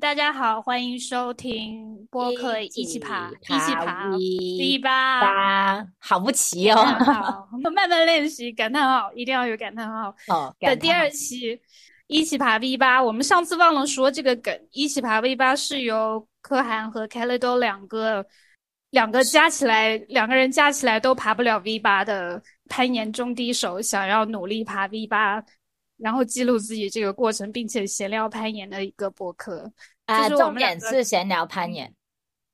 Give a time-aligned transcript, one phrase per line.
[0.00, 6.76] 大家好，欢迎收听播客一起爬，一起爬 V 八，好不齐哦。
[6.76, 10.54] 好， 慢慢练习，感叹号一定要有感叹号哦。
[10.60, 11.60] 的第二期
[12.06, 18.24] 一起爬 V 八，我们上次忘了说这个梗，一起爬 V 八是由柯涵和凯雷多两个
[18.90, 25.42] 两个加起来，两个人加起来都爬不了 V 八的攀岩中低手，想要努力爬 V 八。
[25.98, 29.70] 然后记录自己这个过程，并且闲聊攀岩的一个博客
[30.06, 31.92] 啊，重点是闲聊攀岩。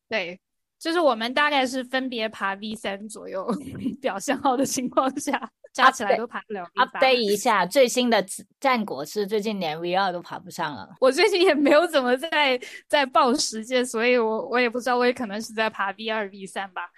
[0.09, 0.41] 对，
[0.79, 3.47] 就是我们大概是分别爬 V 三左右，
[4.01, 7.01] 表现好的情况下，加起来都爬不了 V 八。
[7.01, 8.25] update 一下最新的
[8.61, 10.89] 战果是最近连 V 二都爬不上了。
[11.01, 16.89] 我最近也没有怎么在在报时间，所以我我也不知道，我也可能是在爬 V 二 V 三吧。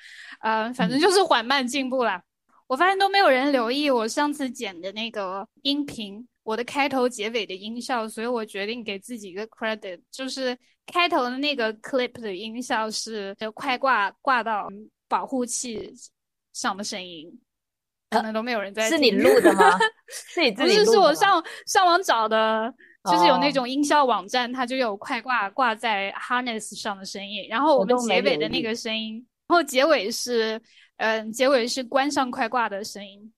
[0.40, 2.22] 呃，反正就是缓慢进步啦。
[2.66, 6.26] 我发现都没有人留意我上次剪的那个音频。
[6.46, 14.68] 我的开头结尾的音效，所以我决定给自己一个 credit，就是开头的那个 clip 的音效是快挂挂到
[15.08, 15.92] 保护器
[16.52, 17.28] 上的声音，
[18.10, 18.88] 可能都没有人在。
[18.88, 19.76] 是你录的吗？
[20.08, 22.72] 是你自己录的不是，是我上上网找的，
[23.10, 29.14] 就是有那种音效网站，它就有快挂挂在 harness 上的声音，然后我们结尾的那个声音，
[29.48, 30.62] 然后结尾是
[30.98, 33.32] 嗯，结尾是关上快挂的声音。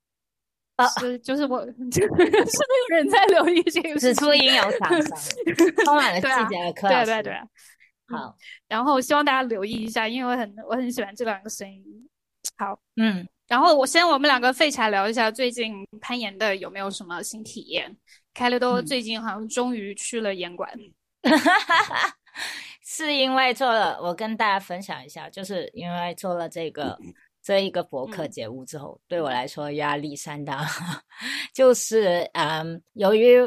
[1.01, 1.75] 是，就是我 是
[2.07, 2.25] 没
[2.91, 3.99] 有人在留意这个。
[3.99, 5.19] 指出音有厂商，
[5.85, 6.89] 充满了细节的课。
[6.89, 7.35] 对对对，
[8.09, 8.37] 好。
[8.69, 11.83] 然后希望大家留意一下，因为我很我很喜欢这两个声音。
[12.57, 13.27] 好，嗯。
[13.49, 17.97] 然后我先我们两个废柴聊一下最近攀岩的有没有什么新体验。
[18.35, 20.71] 开了多最近好像终于去了岩馆，
[22.85, 26.97] 是因为做了，我跟大家分享一下，就是因为做了这个。
[27.49, 30.67] 这一个博客节目之后，对我来说压力山大，
[31.55, 33.39] 就是嗯，由于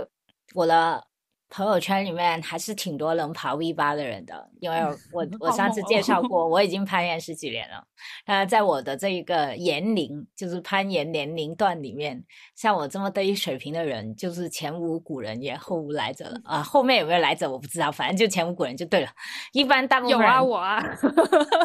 [0.55, 1.05] 我的。
[1.53, 4.77] 朋友圈里面还是挺多能爬 V 八的人的，因为
[5.11, 7.83] 我我上次介绍过， 我已经攀岩十几年了。
[8.25, 12.23] 呃，在我的这一个年龄，就是攀岩年龄段里面，
[12.55, 16.61] 像我这么低水平的人，就是前无古人也后无来者了啊。
[16.61, 19.09] 后面有没有来者我不知道，反正就前无古人就对了。
[19.51, 20.79] 一般大部分有啊，我啊，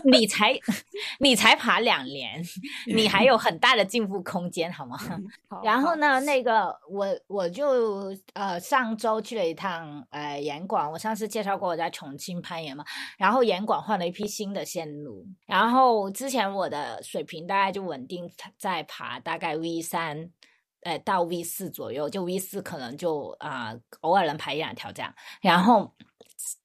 [0.04, 0.58] 你才
[1.20, 2.42] 你才爬两年，
[2.86, 4.96] 你还有很大的进步空间，好吗？
[5.62, 10.02] 然后呢，那个我我就呃上周去了一趟。
[10.10, 12.84] 呃，岩馆，我上次介绍过我在重庆攀岩嘛，
[13.18, 20.30] 然后严管换了一批新的线路，然后之前我的水平大概就稳定在爬大概 V 三，
[20.82, 25.92] 呃到 V 四左右，就 V 四可能就啊偶尔能爬一两条这样，然后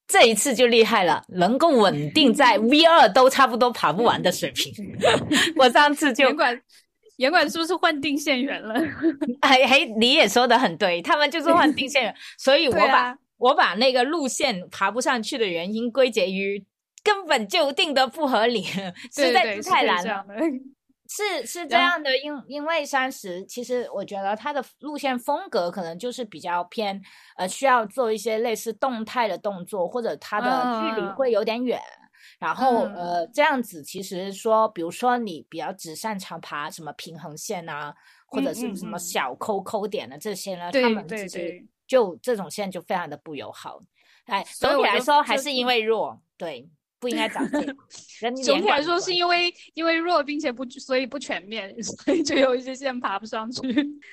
[0.08, 4.74] 这一次就厉害了，能够稳定在 V 二都差不多爬不完的水平，
[5.58, 6.26] 我上次就。
[7.18, 8.74] 严管是不是换定线员了？
[9.42, 16.64] 哎嘿，你也说的很对，他们就是换定线员，所以我把我把那个路线爬不上去的原因归结于
[17.04, 18.62] 根本就定的不合理，
[19.12, 20.26] 实在是太难了。
[21.10, 27.02] 是是这样的， 因因为三十，其实我觉得它的路线风格可能就是比较偏
[27.36, 31.78] 呃，需要做一些类似动态的动作，或者它的距离会有点远。
[32.40, 37.94] 然后呃，这样子其实说，比如说你比较只擅长爬什么平衡线啊，
[38.28, 43.82] 或者是什么小抠抠点的这些呢，他们其实就这种线就非常的不友好。
[44.28, 46.66] 哎，总体来说还是因为弱，对，
[47.00, 47.76] 不应该长这样。
[48.46, 53.62] 总体来说是因为因为弱，并且不所以不全面， 所以就有一些线爬不上去。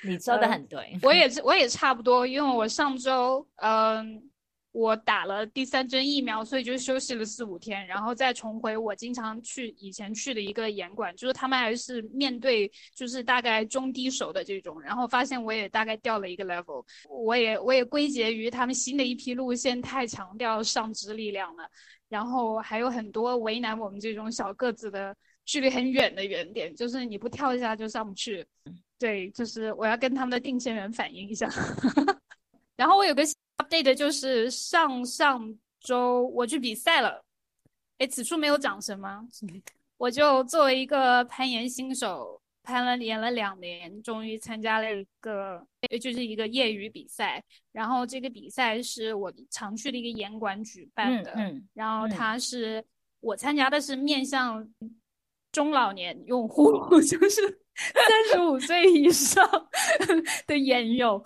[0.03, 4.28] 你说的很对，我也是，我也差不多，因为我上周嗯。
[4.71, 21.67] 我打了第三针疫苗，所以就休息了四五天，然后再重回我经常去以前去的一个严馆，就是他们还是面对就是大概中低手的这种，然后发现我也大概掉了一个 level，我也我也归结于他们新的一批路线太强调上肢力量了，
[22.07, 25.15] 然后还有很多为难我们这种小个子的
[25.45, 28.45] 距离很远的远点，就是你不跳一下就上不去，
[28.99, 31.49] 对，就是我要跟他们的定线员反映一下，
[32.77, 33.23] 然后我有个。
[33.59, 37.23] Update 就是上上周我去比赛了，
[37.99, 39.27] 哎，此处没有掌声吗？
[39.97, 45.61] 我就作为一个攀岩新手，攀了岩了两年，终于参加了一个，
[46.01, 47.43] 就是一个业余比赛。
[47.71, 51.33] 然后这个比赛是我常去的一个岩馆举办的，
[51.73, 52.83] 然后它是
[53.19, 54.65] 我参加的是面向
[55.51, 56.71] 中老年用户，
[57.01, 57.59] 就是。
[57.93, 59.47] 三十五岁以上
[60.45, 61.23] 的演友，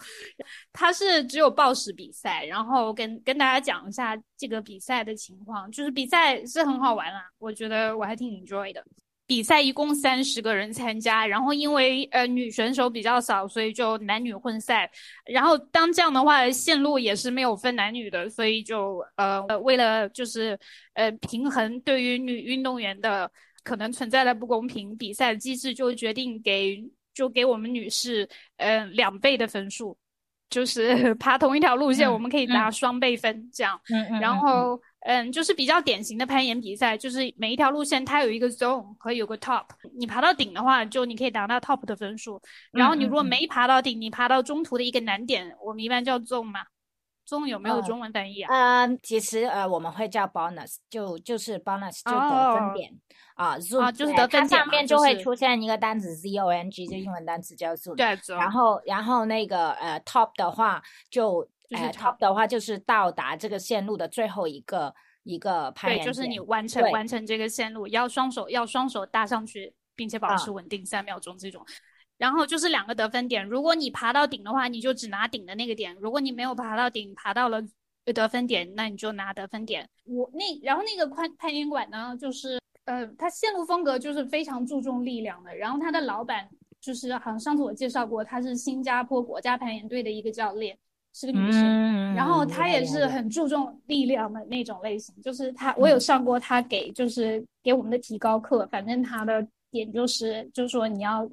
[0.72, 8.84] 他是只有报时比赛，然后跟跟大家讲一下这个比赛的情况，就是比赛是很好玩啦，我觉得我还挺 enjoy 的。
[9.26, 14.88] 比比赛一共三十个人参加，然后因为呃女选手比较少，所以就男女混赛。
[15.26, 20.58] 然后当这样的话，线路也是没有分男女的，所以就呃为了就是
[20.94, 23.32] 呃平衡对于女运动员的
[23.64, 26.84] 可能存在的不公平，比赛机制就决定给
[27.14, 28.28] 就给我们女士
[28.58, 29.98] 呃两倍的分数，
[30.50, 33.80] 就是 爬同一条路线，我们可以拿双倍分这样。
[33.90, 34.20] 嗯嗯。
[34.20, 34.80] 然后。
[35.06, 39.66] 嗯，就是比较典型的攀岩比赛，就是每一条路线它有一个 zone 和有个 top，
[40.00, 42.42] 你爬到顶的话，就你可以拿到 top 的分数。
[42.72, 46.62] 然后你如果没爬到顶，你爬到中途的一个难点，我们一般叫 zone 嘛。
[47.28, 48.86] Zone 有没有中文翻译啊？
[48.86, 52.94] 嗯，其实呃我们会叫 bonus，就就是 bonus 就得分点
[53.36, 57.96] 啊，zone 就是得分点，上面就会出现一个单词 z o n g，就英文单词叫 zoom。
[57.96, 58.18] 对。
[58.38, 61.48] 然后然后那个呃 top 的话就。
[61.72, 64.94] 呃，top 的话就是到达这个线路的最后一个
[65.24, 71.66] 一个攀岩对，就是你完成完成这个线路，要双手要双手搭上去，并且保持稳定三秒钟这种。
[72.18, 77.62] 然后就是两个得分点，如果你爬到顶的话，你就只拿顶的那个点；如果你没有爬到顶，爬到了
[78.06, 79.88] 得分点，那你就拿得分点。
[80.06, 85.56] 我那然后那个攀攀岩馆呢，就是呃，它线路风格就是非常注重力量的。
[85.56, 86.50] 然后它的老板
[86.80, 90.78] 就是好像上次我介绍过，他是新加坡国家攀岩队的一个教练。
[91.16, 95.14] 是个女生，然后她也是很注重力量的那种类型。
[95.22, 98.68] 就是她，我有上过她给，就是给我们的提高课。
[98.72, 101.30] 反正她的点就是，就是说你要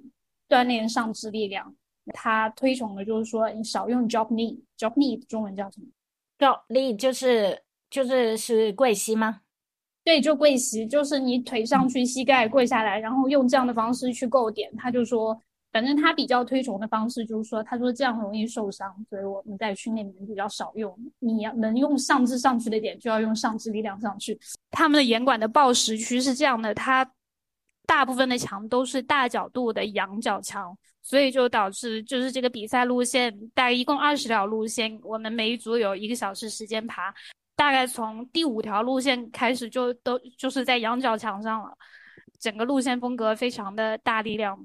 [0.50, 1.74] 锻炼上肢力量。
[2.12, 4.60] 他推崇的就是说，你少用 drop knee。
[4.76, 5.86] drop knee 中文叫什么
[6.38, 9.40] ？drop knee 就是就是是跪膝吗？
[10.04, 14.70] 对，就跪膝，就是你腿上去，膝盖跪下来，然后用这样的方式去够点。
[14.76, 15.40] 他就说。
[15.72, 20.92] 反正他比较推崇的方式就是说，他说这样容易受伤，所以我们在训练里面比较少用。
[21.20, 24.36] 你要能用上肢上去的点，就要用上肢力量上去。
[24.72, 27.08] 他们的严管的暴食区是这样的，它
[27.90, 37.12] 大部分的墙都是大角度的仰角墙，所以就导致就是这个比赛路线大概一共二十条路线，我们每一组有一个小时时间爬，
[37.56, 41.76] 大概从第五条路线开始就都就是在仰角墙上了，
[42.38, 44.64] 整个路线风格非常的大力量。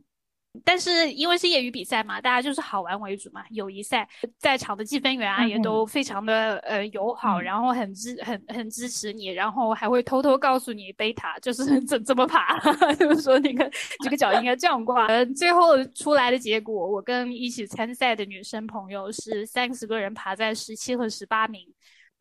[0.63, 3.43] 但是因为是业余比赛嘛，大家就是好玩为主嘛。
[3.51, 4.07] 友谊赛
[4.37, 12.59] 在场的计分员啊也都非常的呃友好，然后很支很很支持你，然后还会偷偷告诉你贝塔就是 怎怎么爬，
[12.99, 13.69] 就是说那个
[14.03, 15.07] 这个脚应该这样挂。
[15.07, 21.61] 呃，最后出来的结果，我跟一起参赛的女生朋友是三十个人爬在十七和十八名。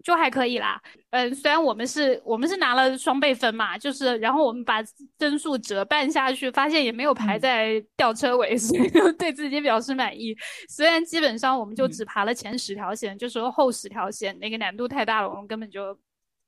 [0.04, 0.78] 就还可以啦，
[1.12, 4.84] 嗯，虽然我们是我们是拿了双倍分嘛，就是然后我们把
[5.18, 10.36] 分数折半下去，发现也没有排在吊车尾，所以对自己表示满意。
[10.68, 15.98] 虽然基本上我们就只爬了前十条线，就说后十条线那个难度太大了，我们根本就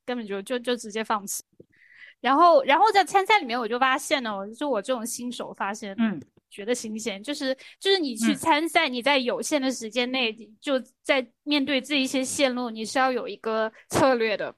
[0.04, 1.42] 根本就就就直接放弃。
[2.20, 6.20] 然后然后在参赛里面，我就发现呢，就我这种新手发现，嗯。
[6.50, 14.54] 觉得新鲜，就是就是你去参赛，你在有限的时间内就在面对这一些线路，你是要有一个策略的。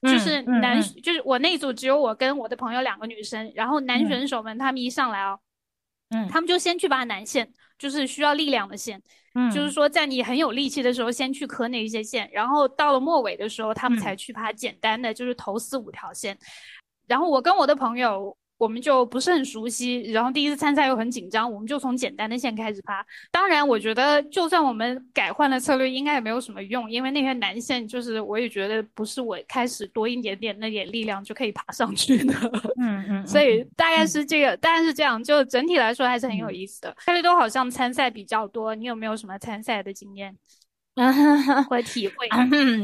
[0.00, 5.38] 就是男，就是我那组只有我跟我的朋友两个女生，然后男选手们他们一上来哦，
[6.08, 9.00] 嗯，他们就先去爬南线，就是需要力量的线，
[9.34, 16.36] 嗯，就是说在你很有力气的时候先去磕那一些线，然后到了末尾的时候，他们才去爬简单的，就是头四五条线。
[17.06, 18.36] 然后我跟我的朋友。
[18.62, 23.04] 我们就不是很熟悉，然后第一次参赛又很紧张，我们就从简单的线开始爬。
[23.28, 32.32] 当然，我觉得就算我们改换了策略，应该也没有什么用，因为那些难线就是我也觉得不是我开始多一点点那点力量就可以爬上去的。
[32.78, 33.26] 嗯嗯。
[33.26, 36.96] 所以大概是这个，大概是这样，就整体来说还是很有意思的。
[37.04, 40.36] 大家都好像参赛比较多，你有没有什么参赛的经验？
[41.70, 42.28] 会体会，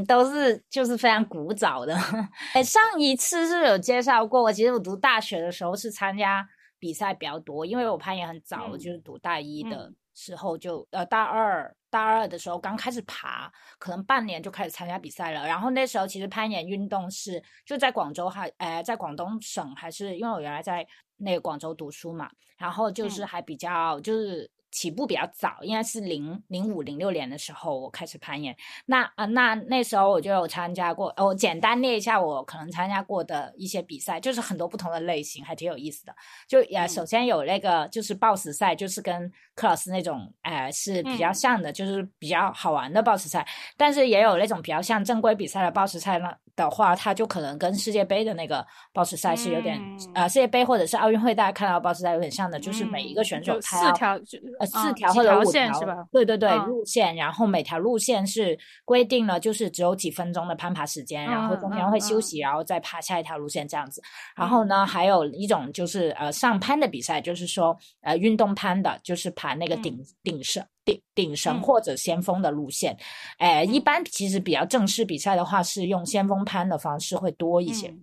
[0.07, 1.95] 都是就是非常古早的。
[2.55, 4.43] 哎，上一次是有介绍过。
[4.43, 6.49] 我其实我读大学的时候是参加
[6.79, 15.47] 比赛比较多，因为我攀岩很早，就是读大一的时候就呃大二大二的时候刚开始爬，可能半年就开始参加比赛了。
[15.47, 20.87] 然后那时候其实攀岩运动是就在广州还呃在广东省还是因为我原来在
[21.19, 24.51] 那个广州读书嘛，然后就是还比较就是。
[24.71, 28.57] 起步比较早，应该是零零五零六年的时候我开始攀岩。
[28.87, 36.15] 那啊，那那时候我就有参加过，我简单列一下我可能参加过的一些比赛，就是很多不同的类型，还挺有意思的。
[36.47, 43.47] 就也首先有那个就是 BOSS 赛，就是跟克老师那种哎是比较像的，就是比较好玩的暴食赛。
[43.77, 46.31] 但是也有那种比较像正规比赛的暴食赛呢。
[46.59, 49.81] 的话，它就可能跟世界杯的那个报时赛是有点
[50.13, 54.21] 呃，世界杯或者是奥运会大家看到报时赛有点像的，就是每一个选手他四条
[54.59, 56.05] 呃四条或者五条是吧？
[56.11, 64.03] 对对对，路线，然后每条路线是规定了就是只有几分钟的攀爬时间，然后中间会休息，然后再爬下一条路线这样子。
[64.35, 70.67] 然后呢，还有一种就是呃上攀的比赛，就是说呃运动攀的，就是爬那个顶顶上。
[70.85, 72.97] 顶顶绳或者先锋的路线，
[73.37, 77.95] 哎，一般其实比较正式比赛的话是用先锋攀的方式会多一些。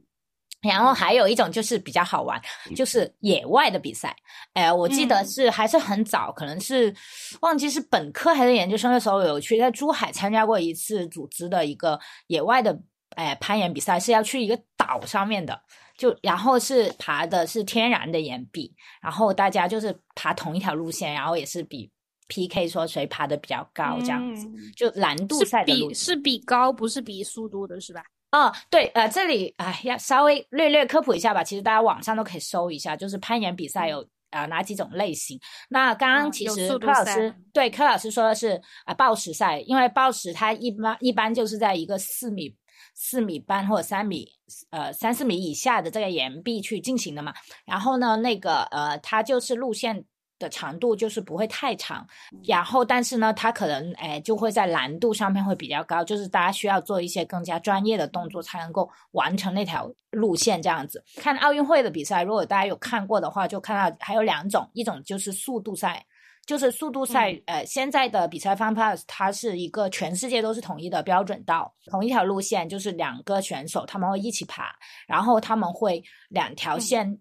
[0.62, 2.40] 然后还有一种就是比较好玩，
[2.76, 4.16] 就是野外的比赛。
[4.54, 6.96] 哎，我记得是还是很早，可能是
[7.42, 12.80] 忘记是本科还是研究生的时候有去在珠海参加过一次组织的一个野外的
[13.16, 15.60] 哎攀岩比赛，是要去一个岛上面的，
[15.98, 21.92] 就然后是爬的是天然的岩壁，然后大家就是爬同一条路线，然后也是比。
[22.28, 22.68] P.K.
[22.68, 28.02] 说谁爬的比较高，这样子就难度赛的路是比高，不是比速度的，是吧？
[28.32, 31.44] 哦，对，呃，这里哎要稍微略略科普一下吧。
[31.44, 35.40] 其实大家网上都可以搜一下，就是攀岩比赛有啊哪几种类型。
[35.70, 42.52] 那刚刚其实柯老师对柯老师说的是啊报时赛，因为报时它一般一般就是在一个四米
[42.96, 44.28] 四米半或者三米
[44.72, 47.32] 呃三四米以下的这个岩壁去进行的嘛。
[47.66, 50.04] 然后呢，那个呃它就是路线。
[50.38, 52.06] 的长度就是不会太长，
[52.46, 61.02] 然后但是呢，它可能哎就会在难度上面会比较高，就是大家需要做一些更加专业的动作才能够完成那条路线这样子。
[61.16, 66.06] 看奥运会的比赛，如果大家有看过的话，就看到还有两种，一种就是速度赛，
[66.46, 74.76] 就是速度赛，呃，现在的比赛方法它是一个全世界都是统一的标准道，同一条路线就是两个选手他们会一起爬，
[75.08, 77.20] 然后他们会两条线，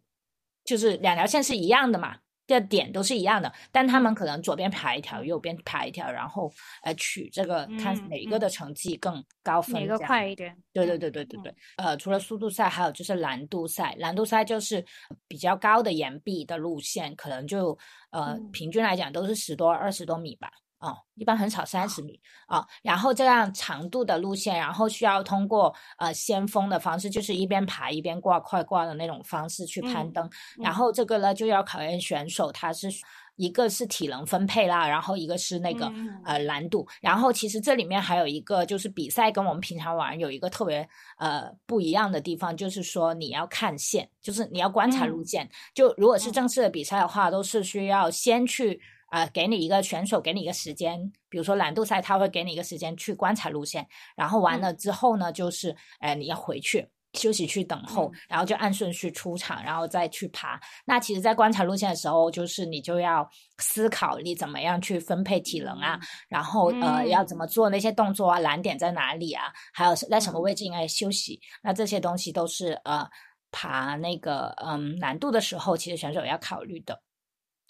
[0.64, 2.16] 就是两条线是一样的嘛。
[2.46, 10.56] 的点都是一样的，但他们可能左边排一条，右边排一条，然后呃取这个看哪一个的成绩更高分，哪个快一点？
[10.72, 11.54] 对对对对对对。
[11.76, 13.94] 呃，除了速度赛，还有就是难度赛。
[13.98, 14.84] 难度赛就是
[15.26, 17.76] 比较高的岩壁的路线，可能就
[18.10, 20.50] 呃平均来讲都是十多二十多米吧。
[20.84, 32.88] 哦，一般很少三十米啊，然后这样长度的路线，然后需要通过呃先锋的方式，就是一边爬一边挂快挂的那种方式去攀登，然后这个呢就要考验选手，他是
[33.36, 35.90] 一个是体能分配啦，然后一个是那个
[36.22, 40.86] 呃难度，然后其实这里面还有一个就是比赛跟我们平常玩有一个特别
[41.16, 48.78] 呃不一样的地方，就是说你要看线，就是你要观察路线，就如果是正式的比赛的话，都是需要先去。
[49.14, 60.61] 啊，给你一个选手，给你一个时间，比如说难度赛，他会给你一个时间去观察路线，然后完了之后呢，就是，哎，你要回去休息区等候，然后就按顺序出场，然后再去爬。
[60.85, 63.25] 那其实，在观察路线的时候，就是你就要
[63.59, 65.97] 思考你怎么样去分配体能啊，
[66.28, 71.40] 然后呃，要怎么做那些动作啊，难点在哪里啊，还有在什么位置应该休息。
[71.62, 73.09] 那这些东西都是呃，
[73.52, 77.00] 爬那个嗯难度的时候，其实选手要考虑的。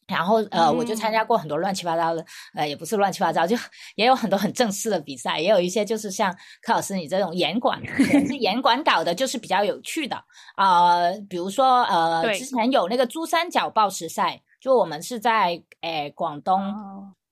[0.06, 3.56] 然后呃，我就参加过很多乱七八糟的，呃，也不是乱七八糟，就
[3.94, 7.80] 也有很多很正式的比赛，也有一些就是像柯老师你这种严管，
[8.26, 10.16] 是严管搞的，就是比较有趣的
[10.56, 11.10] 啊。
[11.28, 16.74] 比如说呃，之前有那个珠三角报时赛，就我们是在诶广东，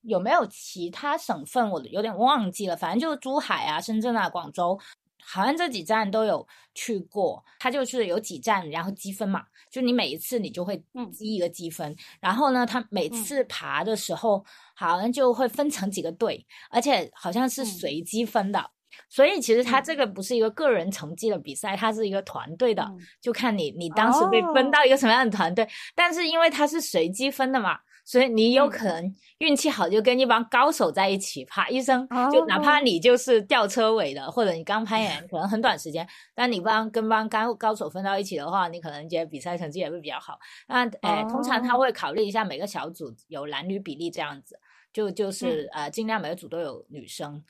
[0.03, 1.71] 有没有其他省份？
[1.71, 4.79] 我有点忘记了，反正就是珠海啊、深圳啊、广州。
[5.25, 18.71] 好像这几站都有去过，它就是有几站，然后积分嘛，就你每一次你就会积一个积分，然后呢，它每次爬的时候好像就会分成几个队，而且好像是随机分的，
[19.09, 22.85] 所以其实它这个不是一个个人成绩的比赛，它是一个团队的，
[23.21, 27.79] 就看你你当时被分到一个什么样的团队，但是因为它是随机分的嘛。
[28.05, 40.39] 所以你有可能运气好，就跟一帮高手在一起爬一生，就哪怕你就是吊车尾的，或者你刚攀岩，可能很短时间，但你帮跟帮高高手分到一起的话，你可能觉得比赛成绩也会比较好。
[40.69, 44.59] 那诶，通常他会考虑一下每个小组有男女比例这样子，
[44.93, 47.45] 就就是呃，尽量每个组都有女生。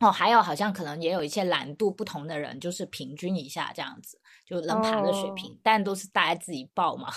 [0.00, 4.18] 哦，还有好像可能也有一些难度不同的人，就是平均一下这样子。
[4.44, 7.08] 就能爬的水平，但都是大家自己报嘛。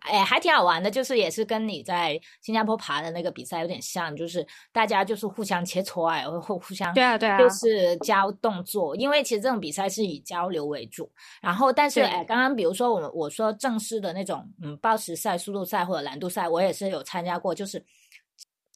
[0.00, 8.96] 哎，还挺好玩的，就是也是跟你在新加坡爬的那个比赛有点像，就是大家就是互相切磋啊，或互相对啊对啊，就是教动作。
[8.96, 11.10] 因为其实这种比赛是以交流为主。
[11.40, 17.84] 然后，但是哎，刚刚比如说我我说正式的那种嗯报时赛、速度赛或者难度赛，我也是有参加过，就是。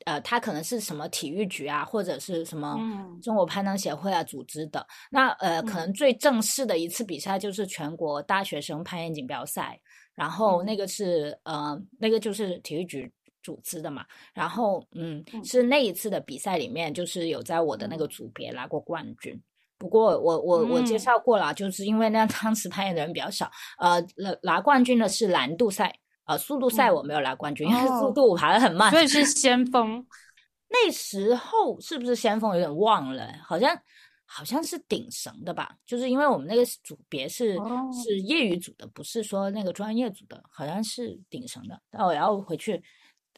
[0.07, 2.79] 呃，他可能是什么体育局啊，或者是什么
[3.21, 4.87] 中国攀登协会啊组织的。
[5.11, 9.79] 那呃，可能最正式的一次比赛就是全国大学生攀岩锦标赛，
[10.15, 14.07] 然后那个是呃，那个就是体育局组织的嘛。
[14.33, 19.41] 然后嗯，是那一次的比赛里面，就是有在我的那个组别拿过冠军。
[19.79, 25.95] 不过我我我介绍过了，就是因为那 当时攀岩的人比较少，呃，拿拿冠军的是难度赛，
[26.26, 30.04] 呃，速度赛我没有拿冠军，因为速度我爬的很慢，所以是先锋。
[30.68, 33.33] 那时候是不是先锋有点忘了？
[33.45, 33.80] 好像
[34.25, 35.76] 好像是顶绳的吧？
[35.87, 37.56] 就是因为我们那个组别是
[38.04, 41.80] 是业余组的，不是说那个专业组的，好像是顶绳的。
[41.92, 42.83] 那我要回去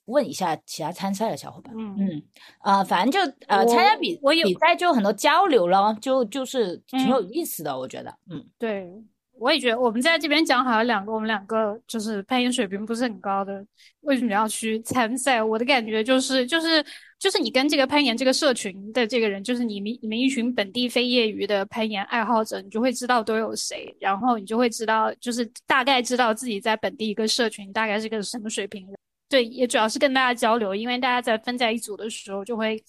[0.07, 1.75] 问一下其他参赛的小伙伴。
[1.77, 2.23] 嗯嗯
[2.61, 8.17] 啊，反正就呃参加比比赛就很多交流咯，就就是挺有意思的，我觉得。
[8.31, 8.91] 嗯，对。
[9.39, 13.65] 我也觉得，我们在这边讲好像两个，我们两个就是攀岩水平不是很高的，
[14.01, 15.43] 为什么要去参赛？
[15.43, 16.85] 我的感觉就是，就是
[17.19, 28.87] 就是你跟这个攀岩这个社群的这个人，就是你们你们一群本地非业余的攀岩爱好者，你就会知道都有谁，然后你就会知道，就是大概知道自己在本地一个社群大概是个什么水平。
[29.29, 32.83] 对，也主要是跟大家交流，因为大家在分在一组的时候就会。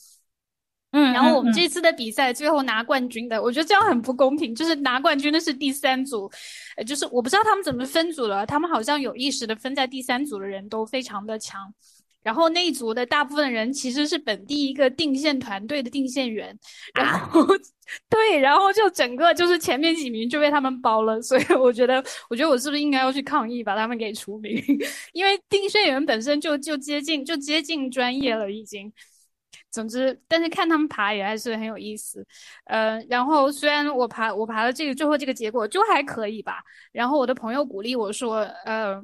[0.92, 4.56] 嗯，然后我们这次的比赛最后拿冠军的，我觉得这样很不公平。
[4.56, 6.28] 就是拿冠军的是第三组，
[6.78, 11.72] 呃，就是我不知道他们怎么分组了，他们好像有意识的分在第三组的人都非常的强，
[12.24, 16.58] 然后那一组的大部分人其实是本地一个定线团队的定线员，
[16.96, 17.46] 然后
[18.10, 24.60] 对，然后就整个就是前面几名就被他们包了，所以我觉得，我觉得我是不是应该要去抗议，把他们给除名？
[25.14, 28.92] 因为定线员本身就就接近就接近专业了已经。
[29.72, 32.26] 总之，但是看他们爬也还是很有意思，
[32.66, 39.00] 呃，然后虽然我爬我爬的这个最后这个结果就还可以吧，然后我的朋友鼓励我说，呃，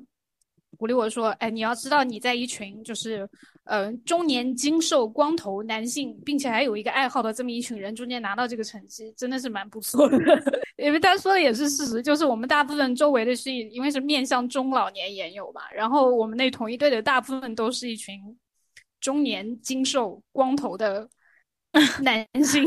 [0.77, 3.29] 鼓励我说，哎，你要知道你在一群就是，
[3.65, 10.17] 呃，中年精瘦光头男性，并且还有一个爱好的这么一群人中间拿到这个成绩，真的是蛮不错的，
[10.77, 18.19] 因为他说的也是事实，就是我们大部分周围的是因为是面向中老年研友嘛，然后我们那同一队的大部分都是一群。
[19.05, 21.07] 中年精瘦光头的
[22.01, 22.65] 男性，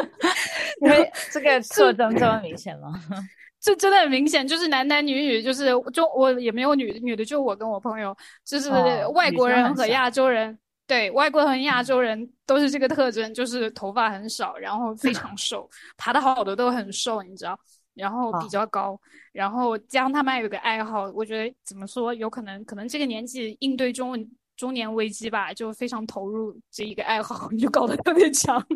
[0.80, 2.98] 因为这个特征这么明显吗？
[3.60, 8.70] 这真的很明显，就是男男女女，就是就我也没有女女的，就我跟我朋友，就是
[9.12, 15.68] 外国人和亚洲人，对外国和亚洲人都是这个特征，就是头发很少，然后非常瘦，
[15.98, 17.58] 爬的好的都很瘦，你知道，
[17.92, 18.98] 然后比较高，
[19.30, 24.26] 然后加上他们还有个爱好，我觉得怎么说，有可能可能这个年纪应对中文。
[24.56, 28.64] 中年危机吧，就非常投入这一个爱好， 就搞得特别强。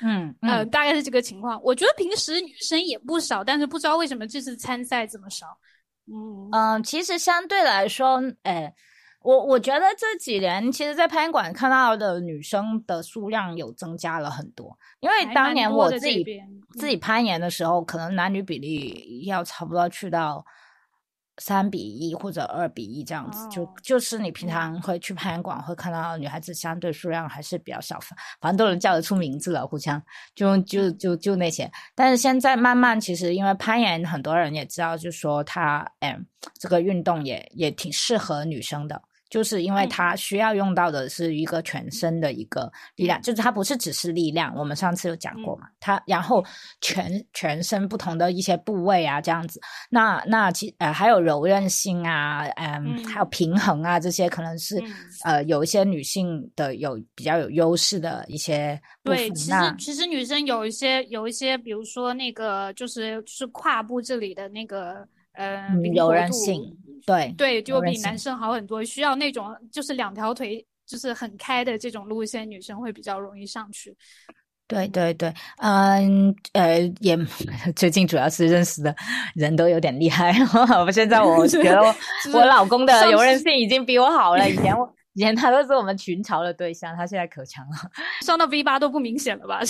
[0.00, 1.60] 嗯嗯，大概是这个情况。
[1.62, 5.46] 我觉得平时女生也不少，但是不知道为什么这次参赛这么少。
[6.06, 8.72] 嗯嗯，其实相对来说，哎，
[9.20, 14.78] 我我觉得这几年其实，在攀岩馆看到的女生的数量有增加了很多。
[15.00, 16.24] 因为当年我自己
[16.78, 20.46] 自己攀岩的时候，可能男女比例要差不多去到。
[21.38, 27.98] 三比一或者二比一这样子，就就是你平常会去攀岩馆会看到女孩子相对数量还是比较少，
[28.40, 30.02] 反正都能叫得出名字了，互相
[30.34, 31.70] 就就就就那些。
[31.94, 36.26] 但是现在慢慢，其实因为攀岩，很多人也知道，就说它，嗯，
[36.58, 39.00] 这个运动也也挺适合女生的。
[39.30, 44.54] 就是因为它需要用到的是一个全身的一个力量，就是它不是只是力量。
[44.56, 46.44] 我们上次有讲过嘛，它然后
[46.80, 49.60] 全全身不同的一些部位啊，这样子。
[49.90, 54.82] 那那其呃还有柔韧性啊，嗯，还有平衡啊，这些可能是
[55.24, 58.80] 呃有一些女性的有比较有优势的一些。
[59.04, 65.06] 对，其实其实女生有一些有一些，比如说那个就是是胯部这里的那个。
[65.40, 68.84] 嗯，柔韧性，对对，就比男生好很多。
[68.84, 73.96] 需要那种就是两条腿就是很开的这种路线，女生会比较容易上去。
[74.66, 75.32] 对对对，
[75.62, 77.16] 嗯呃，也
[77.74, 78.94] 最近主要是认识的
[79.34, 80.32] 人都有点厉害。
[80.84, 81.82] 我 现在我 觉得
[82.34, 84.94] 我老公的柔韧性已经比我好了，以前我。
[85.14, 87.76] 以前他都是我们群嘲的对象，他现在可强了，
[88.24, 89.62] 上到 V 八都不明显了吧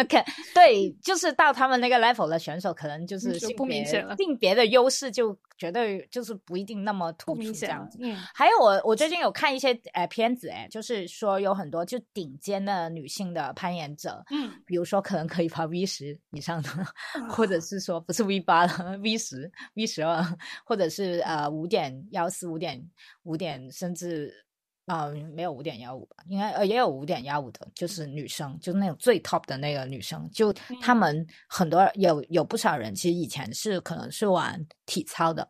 [0.00, 5.36] ？OK，对，就是到他们那个 level 的选手，可能就是性别性别的优势就。
[5.56, 7.98] 绝对就是不一定那么突出这样子。
[8.00, 16.68] 嗯，还有我我最近有看一些呃片子，哎，就是说有很多就顶尖的女性的攀岩者，嗯，比如说可能可以爬 V 十以上的，
[17.30, 20.24] 或者是说不是 V 八了， V 十、V 十二，
[20.64, 22.84] 或者是呃五点幺四、五点
[23.22, 24.44] 五点，甚至。
[24.86, 26.16] 啊，没有五点幺五吧？
[26.28, 35.48] 应该呃也有五点幺五的，就是女生，就是那种最 top 的那个女生，就他们很多有有不少人，其实以前是可能是玩体操的，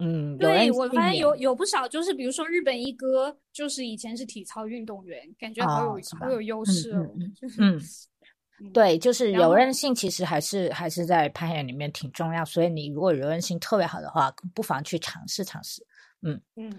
[0.00, 7.14] 嗯，对我发现有有不少，就是比如说日本一哥，就是以前是体操运动员，感觉好有好有优势哦，
[7.58, 7.80] 嗯，
[8.74, 15.86] 对，就是柔韧性其实还是还是在攀岩里面挺重要，所以你如果柔韧性特别好的话，不妨去尝试尝试，
[16.22, 16.72] 嗯嗯。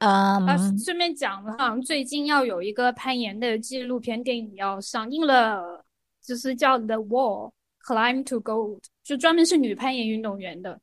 [0.00, 5.84] 啊，顺便讲，好像最近要有一个攀岩的纪录片电影要上映了，
[6.22, 7.52] 就是叫 The Wall
[7.84, 10.80] Climb to Gold，就专门是女攀岩运动员的。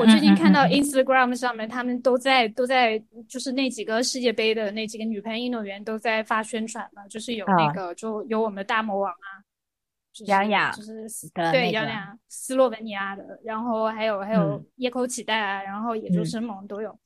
[0.00, 9.28] 我最近看到 Instagram 上面，他们都在都在，就是那几个世界杯的那几个女攀运动员都在发宣传嘛，就是有那个就有我们的大魔王啊，
[10.24, 11.06] 杨雅，就是
[11.52, 16.98] 对杨雅，斯洛文尼亚的，然后还有还有叶口启代啊，然后野猪生猛都有，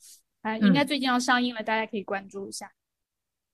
[0.42, 2.70] 啊，应该最近要上映了，大家可以关注一下。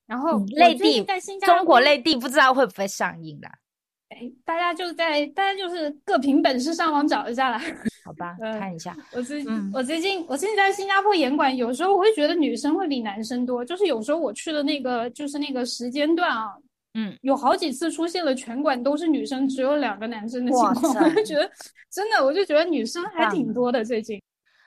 [0.07, 3.49] 然后内地在新加坡，中国内地不知道会不会上映的。
[4.11, 7.59] 哎，大家就在大家就是各凭本事上网找一下啦。
[8.05, 8.95] 好吧， 看一下。
[9.13, 9.43] 我最
[9.73, 13.65] 我最近我最近在新加坡严管，有时候我会觉得女生会比男生多。
[13.65, 16.53] 就是有时候我去的那个就是那个时间段啊，
[16.93, 21.03] 嗯，有好几次出现了全馆都是女生，只有两个男生的情况。
[21.03, 21.51] 我就觉得
[21.91, 24.23] 真的，我就觉得女生还挺多的最近。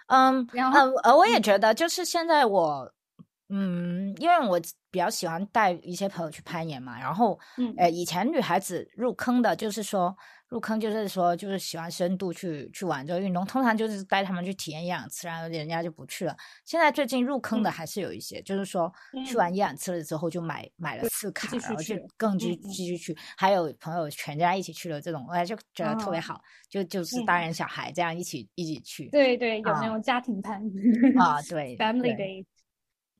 [0.07, 2.91] 嗯，然后呃，我也觉得就是现在我。
[3.49, 4.59] 嗯，因为我
[4.91, 10.15] 比较喜欢带一些朋友去攀岩嘛，然后，嗯，呃，以前女孩子入坑的，就是说
[10.49, 16.35] 入坑，就是说就是喜欢深度去去玩这个运动，通常就是带他们去体验一两次，然后人家就不去了。
[16.65, 18.91] 现在最近入坑的还是有一些，就是说
[19.25, 23.15] 去完一两次了之后就买买了次卡，然后就更继继续去。
[23.37, 29.07] 还有朋友全家一起去了这种，我就觉得特别好，就就是大人小孩这样一起一起去。
[29.09, 30.61] 对对，有那种家庭攀
[31.17, 32.45] 啊，对， Family Day。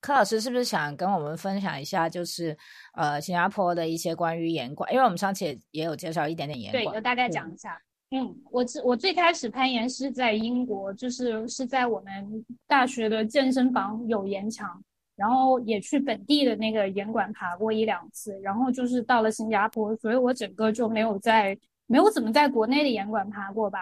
[0.08, 2.58] 柯老师是不是想跟我们分享一下，就是
[2.94, 4.90] 呃新加坡的一些关于岩馆？
[4.94, 7.78] 因为我们上次也也有介绍一点点岩馆，对，就大概讲一下。
[8.12, 14.82] 嗯，我最我最开始攀岩是在英国，就是是在我们大学的健身房有岩墙，
[15.18, 21.54] 然后也去本地的那个岩馆爬过一两次，然后就是到了新加坡，所以我整个就没有在
[21.86, 23.80] 没有怎么在国内的岩馆爬过吧，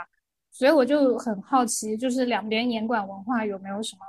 [0.51, 4.03] 所以我就很好奇，就是两边岩馆文化有没有什么。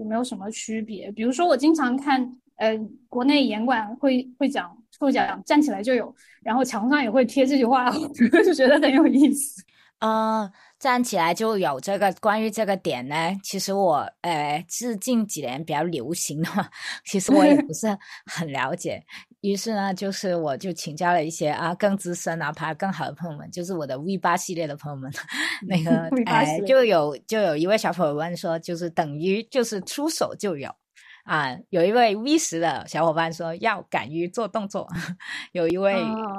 [0.00, 1.12] 有没有什么区别？
[1.12, 2.20] 比如说，我经常看，
[2.56, 2.74] 呃，
[3.08, 7.90] 国内严管会会讲会讲站起来就有，然后墙上也会贴这句话，
[8.42, 9.62] 就觉得很有意思。
[9.98, 13.14] 啊，站起来就有这个关于这个点呢。
[13.44, 16.48] 其实我，呃，是近几年比较流行的，
[17.04, 17.86] 其实我也不是
[18.24, 19.04] 很了解。
[19.42, 25.12] 于是呢，就是我就请教了一些啊更资深啊爬更好的朋友们，就是我的 V 八系列的朋友们，
[25.68, 30.74] 那个 哎就有就有一位小伙伴问说，就是等于就是出手就有
[31.24, 34.88] 啊，有一位 V 十的小伙伴说要敢于做动作，
[35.52, 35.94] 有一位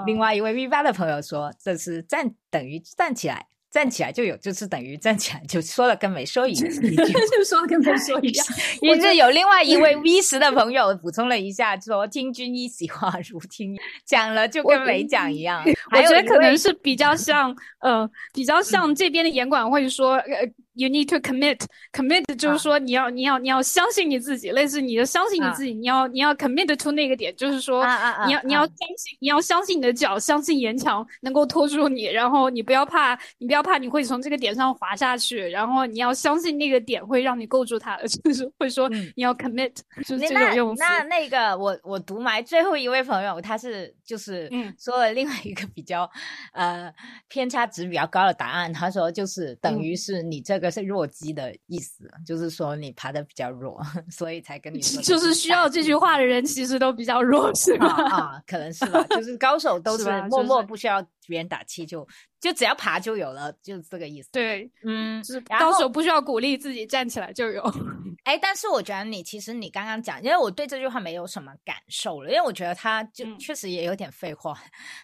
[0.07, 3.45] 另外一位 V 八的朋友说这是站等于站起来。
[3.71, 8.45] 站起来就有，就是等于站起来就说了跟没说一样， 就说了跟没说一样。
[8.83, 15.63] 也是有另外一位 V 十的朋友补充了一下，说听君一席话，如听讲了就跟没讲一样。
[15.95, 20.51] 我觉得可能是比较像，呃，比较像这边的严管会说，呃。
[20.73, 27.83] You need to commit, commit 就是说你要你要你要相信你自己，类似你要相信你自己，你要你要 commit to 那个点，就是说
[28.25, 39.73] 你要你要相信你要相信你的脚，相信岩墙能够拖住你，然后你不要怕，你不要怕你会从这个点上滑下去，然后你要相信那个点会让你够住它， 就是会说你要 commit，
[40.05, 40.81] 就是这种用词。
[40.81, 46.09] 那那个我我读埋最后一位朋友，他是就是说了另外一个比较
[46.53, 46.89] 呃
[47.27, 50.60] 偏差值比较高的答案，他说就是等于是你这。
[50.60, 55.01] 这个是弱鸡的意思，就是说你爬的比较弱， 所以才跟你说。
[55.01, 57.87] 就是需要这句话的人，其实都比较弱，是吗？
[58.09, 59.03] 啊，可能是吧。
[59.09, 62.07] 就是高手都是默默不需要别人打气，就
[62.39, 64.29] 就只要爬就有了，就是这个意思。
[64.31, 67.63] 对，嗯，就是高手不需要鼓励自己站起来就有。
[68.23, 74.55] 哎，但是我觉得你其实你刚刚讲，因为我对这句话没有什么感受了，因为我觉得他就确实也有点废话，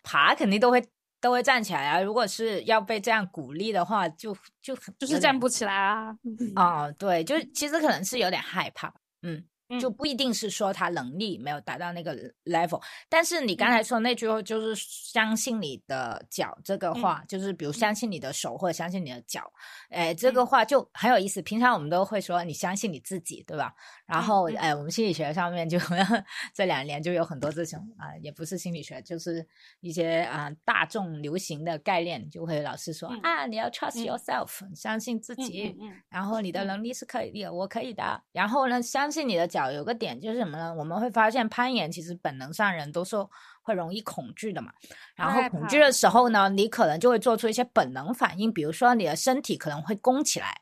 [0.03, 0.83] 爬肯定都会。
[1.27, 1.99] 都会站起来啊！
[2.01, 6.15] 如果是要被这样鼓励的话，就就就是站不起来啊！
[6.55, 9.43] 哦，对，就其实可能是有点害怕，嗯。
[9.79, 19.51] 就不一定是说他能力没有达到那个 level，但是你刚才说那句话就是相信你的脚这个话，就是比如相信你的手或者相信你的脚，
[19.89, 21.41] 哎，这个话就很有意思。
[21.41, 23.73] 平常我们都会说你相信你自己，对吧？
[24.05, 25.77] 然后哎，我们心理学上面就
[26.55, 29.45] 这两年就有很多这种啊，也不是心理学，就是
[29.81, 35.75] 一些啊大众流行的概念，就会老是说啊，你要 trust yourself，相信自己，
[36.07, 39.56] 然后你的能力是可以的，我可以的，然后呢，相信你的脚。
[39.71, 40.73] 有个点就是什么呢？
[40.73, 43.15] 我们会发现攀岩其实本能上人都是
[43.61, 44.71] 会容易恐惧的嘛。
[45.15, 50.55] 然后恐惧的时候呢，你可能就会做出一些本能反应，比如说你的身体可能会弓起来，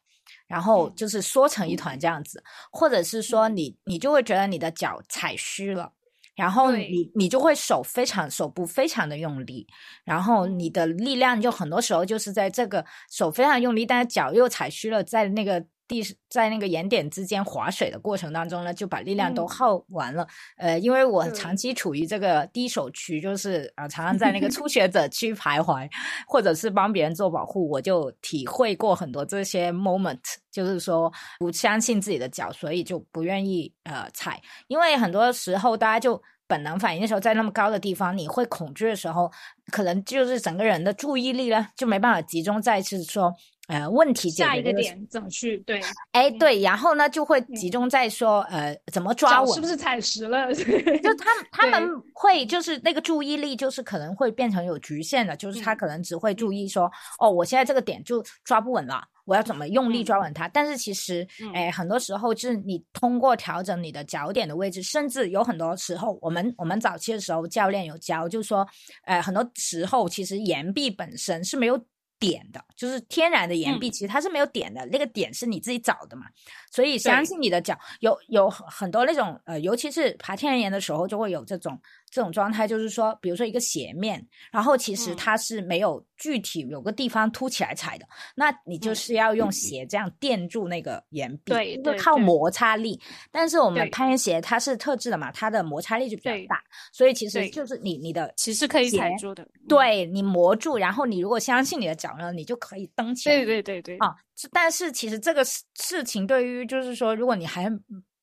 [0.47, 5.91] 然后就是缩成一团这样子，或者是说你你就会觉得你的脚踩虚了。
[6.36, 9.65] 然后你你就会手非常手部非常的用力，
[10.03, 20.28] 然后你的力量就很多时候就是在这个手非常用力，但是脚又踩虚了，在那个地在那个岩点之间划水的过程当中呢，就把力量都耗完了。
[20.58, 25.89] 呃，因为我长期处于这个低手区，就是啊，常常在那个 初学者区徘徊，
[26.28, 30.19] 或者是帮别人做保护，我就体会过很多这些 moment，
[30.52, 34.41] 就是说不相信自己的脚，所以就不愿意呃踩。
[34.67, 39.32] 因为很多时候大家就本能反应的时候，在那么高的地方，你会恐惧的时候，
[39.71, 43.34] 可能就是整个人的注意力呢就没办法集中在是说。
[43.67, 45.58] 呃，问题下一个点怎么去？
[45.60, 49.54] 对，哎，对，然后呢，就会集中在说，呃，怎么抓我？
[49.56, 50.54] 是不是踩实了？
[50.54, 60.47] 就他他们会就是那个注意力，就是可能会变成有局限的，就是他可能只会注意说，哦，我现在这个点就抓不稳了，我要怎么用力抓稳它？
[60.47, 68.67] 但是其实，哎，很多时候就是你通过调整你的脚点的位置，甚至有很多时候，我们我们早期的时候教练有教，就是说，
[69.06, 71.84] 呃，很多时候其实岩壁本身是没有。
[72.19, 76.25] 点的，就是天然的岩壁，其实它是没有点的，那个点是你自己找的嘛。
[76.71, 81.80] 所以相信你的脚，有有很多那种呃，尤其是爬天然岩的时候，就会有这种。
[82.15, 92.97] 这种状态就是说，比如说一个斜面，然后其实它是没有具体有个地方凸起来踩的，那你就是要用鞋这样垫住那个岩壁，对，就靠摩擦力。
[93.34, 103.36] 但是我们攀岩鞋它是特制的嘛，它的摩擦力就比较大，所以其实就是你你的其实可以踩住的，对你磨住，然后你如果相信你的脚呢，你就可以蹬起来。
[103.36, 104.15] 对对对对啊！
[104.54, 107.69] 但是其实这个事情对于就是说，如果你还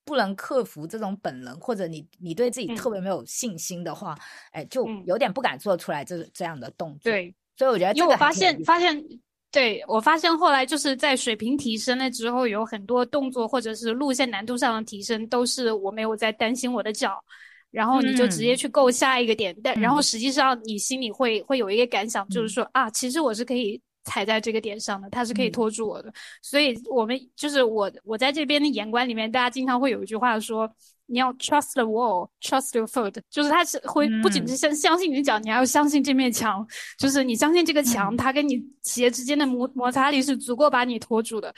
[0.04, 4.18] 不能克服这种本能，或者你你对自己特别没有信心的话，
[4.50, 7.10] 哎，就有点不敢做出来这这样的动作。
[7.10, 9.02] 对，所以我觉得，因为我发现发现，
[9.50, 17.22] 对我发现后来就是在水平提升了之后，有很多动作或者是路线难度上的提升，都是我没有在担心我的脚，
[17.70, 23.80] 然后你就直接去够下一个点，但然后实际上你心里会会有一个感想，就是说啊，其实我是可以。
[24.04, 26.12] 踩在这个点上的，他是可以拖住我的，
[26.42, 30.68] 所以我们就是我，我在这边的眼观里面，大家经常会有一句话说，
[31.06, 36.66] 你要 trust the wall，trust your foot，就是他是会不仅是相相信你的脚，你还要相信这面墙，
[36.98, 41.54] 就是你相信这个墙，它跟你鞋之间的摩摩擦力是足够把你拖住的。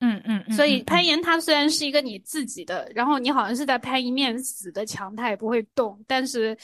[0.00, 1.04] 嗯嗯，所以攀。
[1.04, 6.56] 岩它虽然是一个你自己的，然后你好像是在攀一面死的墙，它也不会动，但是。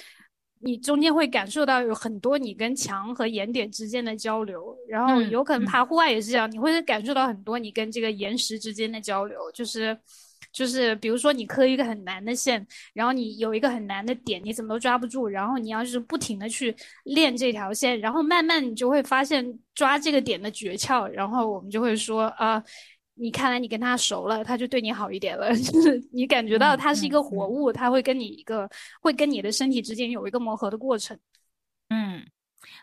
[0.61, 9.97] 你中间会感受到有很多你跟墙和岩点之间的交流，然后有可能爬户外也是这样，你会感受到很多你跟这个岩石之间的交流，就是
[10.53, 22.63] 就是比如说你磕一个很难的线，然后你有一个很难的点，你怎么都抓不住，然后你要是不停的去练这条线，然后慢慢你就会发现抓这个点的诀窍，然后我们就会说啊。
[23.19, 25.55] 你看来你跟他熟了，他就对你好一点了。
[25.57, 28.69] 就是你感觉到他是一个活物，他会跟你一个，
[29.01, 31.19] 会跟你的身体之间有一个磨合的过程。
[31.91, 32.25] 嗯，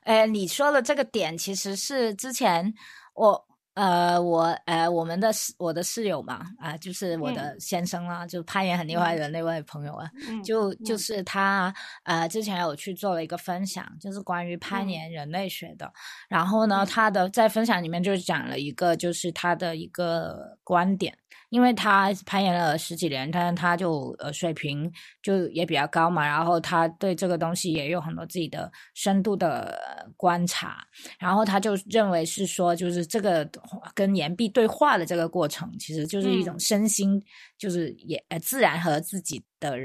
[0.03, 2.73] 哎，你说的这个点其实是之前
[3.13, 3.47] 我。
[3.75, 10.09] 呃，我呃，我们的室我的室友嘛，啊，就是我的先生啦，就攀岩很厉害的那位朋友啊，
[10.43, 15.91] 就就是他呃，之前有去做了一个分享，就是关于攀岩人类学的。
[16.29, 21.17] 然后呢，他的在分享里面就讲了一个，就是他的一个观点。
[21.55, 24.91] 因为他攀岩了十几年，但是他就呃水平
[25.23, 29.79] 就也比较高嘛，然后他对这个东西也有很多自己的深度的
[30.17, 30.85] 观察，
[31.17, 33.49] 然后他就认为是说，就是这个
[33.93, 37.23] 跟岩壁对话的这个过程，其实就是一种身心，
[37.57, 39.77] 就是也呃自然和自己的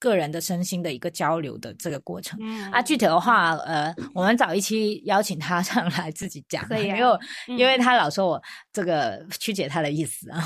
[0.00, 2.36] 个人的身心的一个交流的这个过程。
[2.72, 10.42] 啊，具体的话，呃，我们找一期邀请他 上来自己讲，因为因为他老说我这个曲解他的意思啊。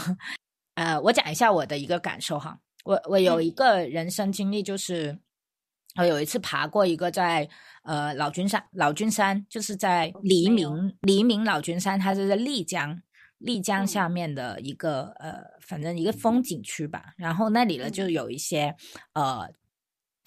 [0.76, 2.58] 呃，我讲一下我的一个感受哈。
[2.84, 5.18] 我我有一个人生经历，就是
[5.98, 7.48] 我有一次爬过一个在
[7.82, 13.02] 呃老君山，老君山就是在黎明黎明老君山，它是在丽江
[13.38, 17.12] 丽江下面的一个呃，反正一个风景区吧。
[17.16, 18.74] 然后那里呢，就有一些
[19.14, 19.50] 呃。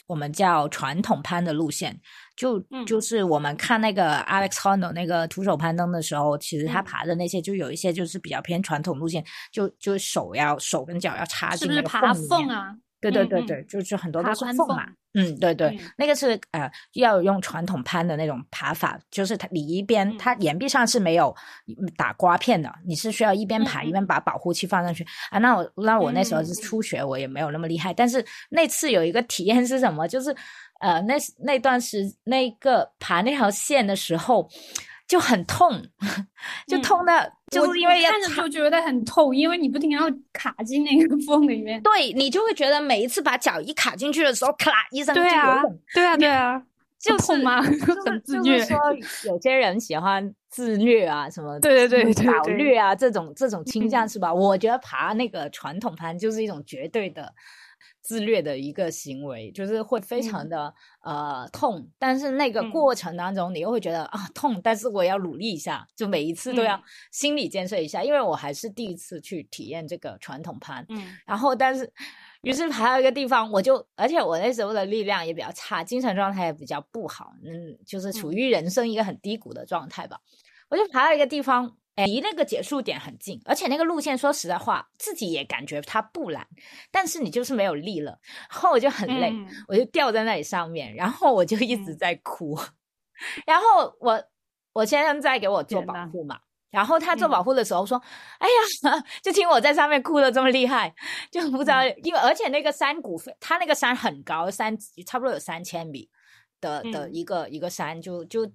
[0.09, 1.95] 我们叫传统攀的路线，
[2.35, 11.87] 就就是我们看那个 Alex Honnold 那个徒手攀登的时候，其实他爬的那些就有一些就是比较偏传统路线，就就手要手跟脚要插进那个
[12.27, 12.75] 缝啊。
[13.01, 14.87] 对对对对，就是很多都是缝嘛。
[15.13, 21.35] 嗯，对对，那个是呃要用传统攀的那种爬法，就是它你一边它岩壁上是没有
[21.97, 25.39] 打刮片的，你是需要一边爬一边把保护器放上去啊。
[25.39, 30.07] 那我那我那时候是初学，我也没有那么厉害，但是那次有一个体验是什么？
[30.07, 30.29] 就是
[30.79, 34.47] 呃那那段时那个爬那条线的时候。
[35.09, 35.83] 就很痛，
[36.67, 41.81] 就痛的，就是因为看着就觉得很痛，因为你不停要卡进那个缝里面。
[41.81, 45.61] 对你就会觉得每一次把脚一卡进去的时候，咔啦一声，对啊，
[45.93, 46.63] 对啊，对啊。
[46.99, 47.61] 就是吗？
[48.05, 48.59] 很自虐。
[48.65, 48.77] 说
[49.25, 54.33] 有些人喜欢自虐啊，什么 对对对对导虐啊，这种这种倾向是吧？
[54.33, 57.33] 我觉得爬那个传统攀就是一种绝对的。
[58.09, 71.87] 自虐的一个行为，就是会非常的呃痛，但是那个过程当中，你又会觉得啊痛，但是我要努力一下，就每一次都要心理建设一下，因为我还是第一次去体验这个传统攀，嗯，然后但是
[72.41, 80.19] 于是爬到一个地方，我就而且我那时候的力量也比较差，精神状态也比较不好，嗯，就是处于人生一个很低谷的状态吧，
[80.69, 81.75] 我就爬到一个地方。
[82.05, 86.45] 离那个结束点很近，而且那个路线说实在话，自己也感觉它不难，
[86.91, 89.33] 但是你就是没有力了，然后我就很累，
[89.67, 92.57] 我就吊在那里上面，然后我就一直在哭，
[93.45, 94.23] 然后我
[94.73, 98.01] 我先生在给我做保护嘛，然后他做保护的时候说
[98.39, 100.93] ：“哎呀， 就听我在上面哭的这么厉害，
[101.31, 106.09] 就不知道，因为而且那个山谷，它那个山很高，山差不多有三千米。”
[106.61, 108.45] 的的一个一个山，就就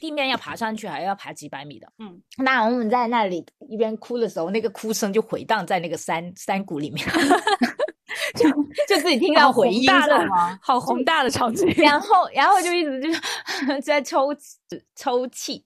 [0.00, 1.86] 地面要爬上去，还要爬几百米的。
[1.98, 7.06] 嗯，那我们在那里一边哭的时候，那个哭声就回荡在那个山山谷里面，
[8.36, 8.48] 就
[8.88, 10.58] 就自己听到回音，的吗？
[10.62, 11.66] 好宏大的场景。
[11.76, 13.08] 然后然后就一直就
[13.82, 14.28] 在抽
[14.94, 15.64] 抽泣，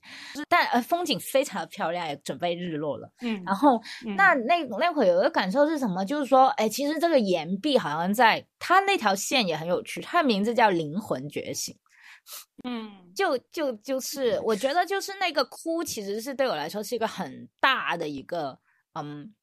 [0.48, 3.10] 但呃风景非常的漂亮，也准备日落了。
[3.22, 3.80] 嗯，然后
[4.16, 6.04] 那那那会有个感受是什么？
[6.04, 11.74] 就是说，哎，其实这个岩壁好像在它那条线也很有趣，它的名字叫灵魂觉醒。
[12.64, 18.58] 嗯，就就就是，我觉得就是那个哭，其实是对我来说是一个很大的一个，
[18.94, 19.34] 嗯，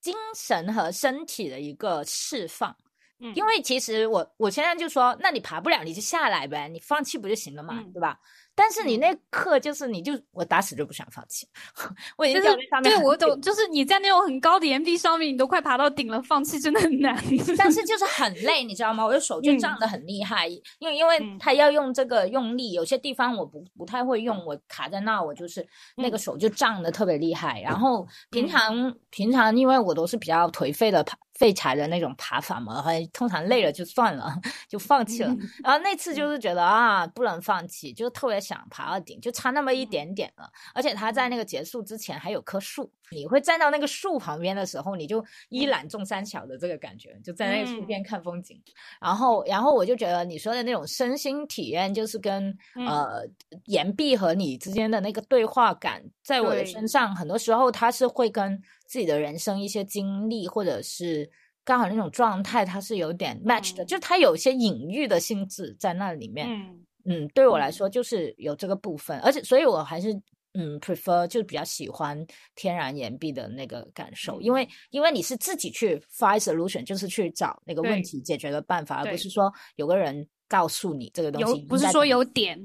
[0.00, 2.76] 精神和身体的一个释放。
[3.20, 8.18] 嗯，因为其实我我现在就说，那你爬不了，你就下来呗，你放弃不就行了嘛，对吧？
[8.54, 11.46] 但是你那刻就是你就我打死就不想放弃，
[12.16, 12.94] 我已经掉在上面。
[12.94, 17.20] 对我懂，就是你在那种很高的岩壁上面，你都快爬到顶了，放弃真的很难。
[17.58, 19.04] 但是就是很累，你知道吗？
[19.04, 20.46] 我的手就胀得很厉害，
[20.78, 27.60] 因为因为他要用这个用力，有些地方我不不太会用，我卡在那，我就是那个手就胀得特别厉害。
[27.60, 31.16] 然后平常平常因为我都是比较颓废的爬。
[31.34, 34.32] 废柴的那种爬法嘛，还通常累了就算了，
[34.68, 35.34] 就放弃了。
[35.62, 40.48] 然后那次就是觉得啊，不能放弃，就特别想爬到顶，就差那么一点点了。
[40.74, 48.60] 而且他在那个结束之前还有棵树，你会站到那个树旁边的时候，你就一览众山小的这个感觉，就在那个树边看风景。
[49.00, 53.26] 然后，然后我就觉得你说的那种身心体验，就是跟呃
[53.66, 58.60] 岩壁和你之间的那个对话感，在我的身上，很多时候它是会跟。
[58.86, 61.28] 自己的人生一些经历，或者是
[61.64, 66.46] 刚好那种状态，它是有点 match 的，就它有一些隐喻的性质在那里面。
[66.48, 70.14] 嗯嗯，对我来说就是有这个部分，而且所以我还是
[70.54, 82.58] 嗯 prefer 就是比较喜欢天然岩壁的那个感受，因为因为你是自己去 find solution，就是去找那个问题解决的办法，而不是说有个人告诉你这个东西，不是说有点。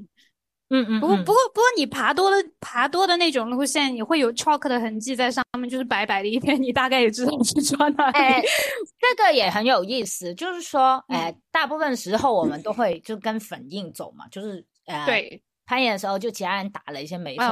[0.72, 8.16] 嗯嗯，不过不过不过，你爬多了爬多的那种路线，你会有 chalk 的痕迹在上面，就是白白的一片，你大概也知道是穿哪里。
[8.16, 17.46] 哎，这个也很有意思，就是说，哎，大部分时候我们都会就跟粉印走嘛，就是呃，对，攀岩的时候就其他人打了一些眉粉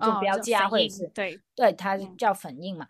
[0.00, 2.86] 就标记啊，或者是对对，它叫粉印嘛。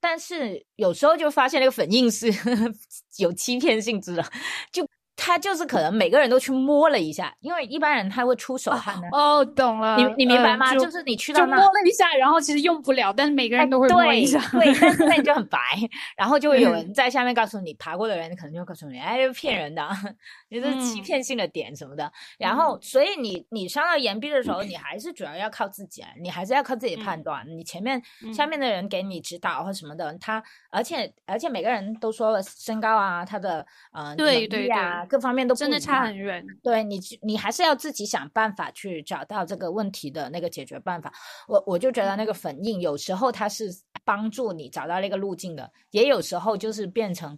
[0.00, 2.28] 但是有时候就发现那个粉印是
[3.18, 4.22] 有欺骗性质的，
[4.70, 4.86] 就。
[5.22, 9.06] 他就是可能每个人都去摸了一下，因为一般人他会出手汗的。
[9.12, 10.74] 哦，懂了，你你明白吗？
[10.74, 14.40] 就是你去到那摸了一下，然后其实用不了，但是每个人都会摸一下。
[14.50, 15.58] 对，但是那你就很白，
[16.16, 19.86] 然后就会有人在下面告诉你，爬过的人可能就告诉你，哎，骗人的，
[20.48, 22.10] 你是欺骗性的点什么的。
[22.38, 27.44] 然后，所以你你上到岩壁的时候，你还是主要要靠自己，你还是要靠自己判断。
[27.46, 28.02] 你前面
[28.32, 35.04] 下面的人给你指导或什么的，他而且而且每个人都说了身高啊，他的呃对对啊。
[35.10, 41.12] 各方面都真的差很远，对你，你还是要自己想办法去找到这个问题的那个解决办法。
[41.48, 43.68] 我我就觉得那个粉印有时候它是
[44.04, 47.36] 帮助你找到那个路径的，也有时候就是变成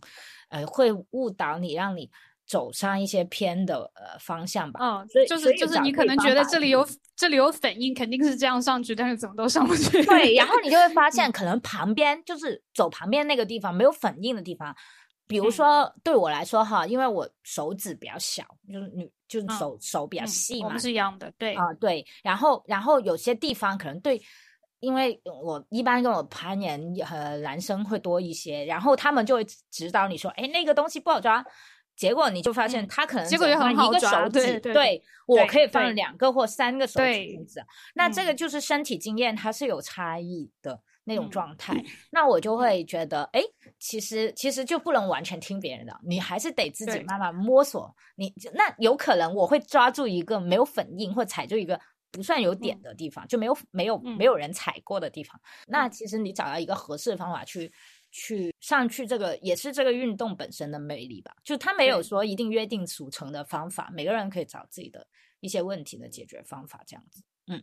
[0.50, 2.11] 呃会误导你，让你
[2.46, 4.78] 走上一些偏的呃方向吧。
[4.82, 10.04] 嗯，所以就是就是你可能觉得这里有这里有粉印，肯定是这样上去，但是怎么都上不去。
[10.04, 14.76] 对，然后你就会发现，可能旁边就是走旁边那个地方没有粉印的地方。
[15.33, 22.07] 比如说对我来说哈，因为我手指比较小，就是女就是手手比较细嘛，我们是一样的，对啊对。
[22.23, 24.21] 然后然后有些地方可能对，
[24.81, 31.45] 因为我一般跟我攀岩和男生会多一些，然后他们就会指导你说，哎那个东西不好抓，
[31.97, 37.64] 结果你就发现他可能结果就很好抓，对对，我可以放两个或三个手指，
[37.95, 40.81] 那这个就是身体经验它是有差异的。
[41.05, 41.75] 那种状态，
[42.11, 43.41] 那我就会觉得，哎，
[43.79, 47.94] 其实其实就不能完全听别人的，你还是得自己慢慢摸索。
[48.17, 51.81] 你那有可能我会抓住一个没有粉印，或踩住一个
[52.11, 55.40] 不算有点的地方，就没有没有没有人踩过的地方。
[55.67, 57.73] 那其实你找到一个合适的方法去
[58.13, 61.35] 去上去，这个也是这个运动本身的魅力吧。
[61.42, 65.07] 就他没有说一定约定俗成的方法，每个人可以找自己的
[65.40, 67.23] 一些问题的解决方法，这样子。
[67.48, 67.61] 嗯。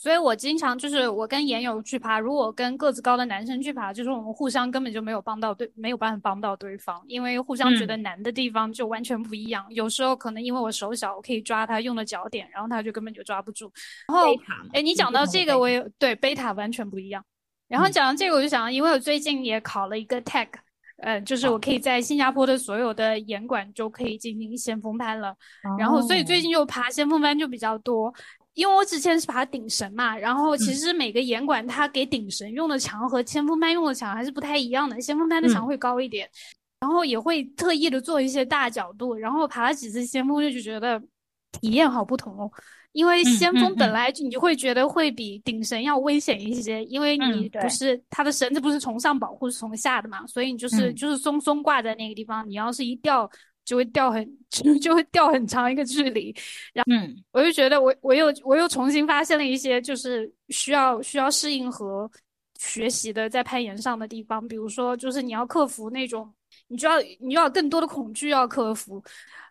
[0.00, 9.62] 所以我经常就是我跟岩友去爬，如果跟个子高的男生去爬，就是我们互相根本就没有帮到对，没有办法帮到对方，因为互相觉得难的地方就完全不一样。
[9.68, 13.70] 有时候可能因为我手小，我可以抓他用的脚点，然后他就根本就抓不住。
[14.08, 14.32] 然后，
[14.72, 17.22] 哎，你讲到这个，我也对贝塔完全不一样。
[17.68, 20.48] 然后讲到这个，我就想，因为我最近也考了一个 tag，
[21.02, 25.36] 呃，就是我可以在新加坡的所有的岩馆就可以进行先锋攀了。
[25.78, 28.10] 然后，所以最近就爬先锋攀就比较多。
[28.54, 36.28] 因为我之前是爬顶神嘛，然后其实每个岩馆它给顶神用的墙和先锋班用的墙还是不太一样的，先锋班的墙会高一点，
[36.80, 41.00] 然后也会特意的做一些大角度，然后爬了几次先锋就就觉得
[41.60, 42.50] 体验好不同哦，
[42.92, 53.30] 因为先锋本来你就会觉得会比顶绳要危险一些，因为你不是它的绳子不是从上保护是从下的嘛，所以你就是就是松松挂在那个地方，你要是一掉。
[53.70, 56.34] 就会掉很 就就会掉很长一个距离，
[56.72, 56.90] 然后
[57.30, 62.10] 我就觉得我我又我又重新发现了一些就是需要需要适应和
[62.58, 66.28] 学习的在攀岩上的地方，比如说就是你要克服那种
[66.66, 69.00] 你就要你要更多的恐惧要克服，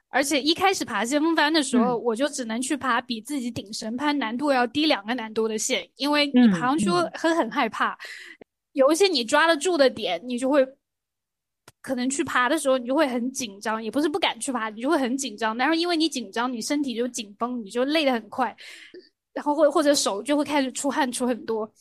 [0.09, 7.97] 而且一开始爬先锋班的时候，我就只能去爬比自己顶神攀难度要低两个难度的线，因为你爬上去会很害怕，
[8.73, 10.67] 有一些你抓得住的点，你就会。
[11.81, 15.57] 可能去爬的时候，你就会很紧张，也不是不敢去爬，你就会很紧张。
[15.57, 18.55] 但是因为你紧张，你身体就紧绷，你就累得很快，
[19.33, 21.71] 然后或或者手就会开始出汗出很多。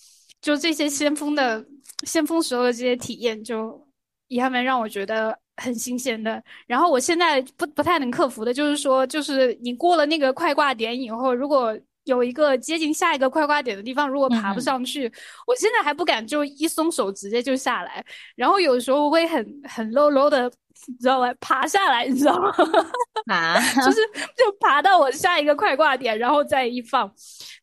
[0.41, 1.65] 就这些先锋的
[2.05, 3.85] 先锋时候的这些体验，就
[4.29, 6.43] 也还蛮让我觉得很新鲜的。
[6.67, 11.77] 然后我现在不不太能克服的就是说，就是你过了那个快挂点以后，如果
[12.09, 15.11] 有一个接近下一个快挂点的地方，如果爬不上去，
[15.47, 18.05] 我现在还不敢就一松手直接就下来，
[18.35, 20.51] 然后有时候会很很 low low 的。
[20.87, 21.33] 你知道吗？
[21.41, 22.53] 爬下来，你知道吗？
[23.33, 23.99] 啊， 就是
[24.37, 27.11] 就爬到我下一个快挂点，然后再一放，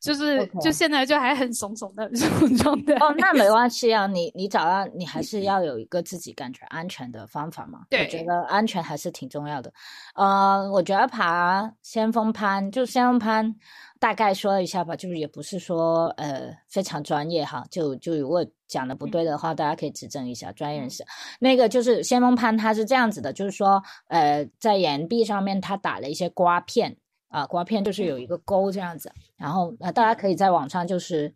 [0.02, 2.94] 就是就现在就还很怂怂的这种状态。
[2.96, 7.80] 哦，那没关系啊， 你你找到你还是要有一个自己感觉安全的方法嘛。
[7.90, 9.72] 对，我觉得安全还是挺重要的。
[10.16, 13.56] 呃，我觉得爬先锋攀就先锋攀。
[13.98, 21.06] 大概说一下吧，就是也不是说呃非常专业哈，就就如果讲的不对的话，大家可以指正一下，专业人士。
[21.40, 26.96] 那个就是先锋攀，它是这样子的，就是说呃在岩壁上面它打了一些刮片
[27.30, 31.34] 啊，刮片就是有一个沟这样子，然后呃大家可以在网上就是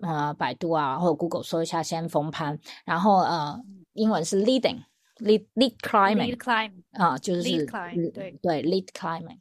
[0.00, 3.60] 呃百度啊或者 Google 搜一下先锋攀，然后呃
[3.92, 4.82] 英文是 leading。
[5.20, 9.36] lead lead climbing 啊，就是对对 lead climbing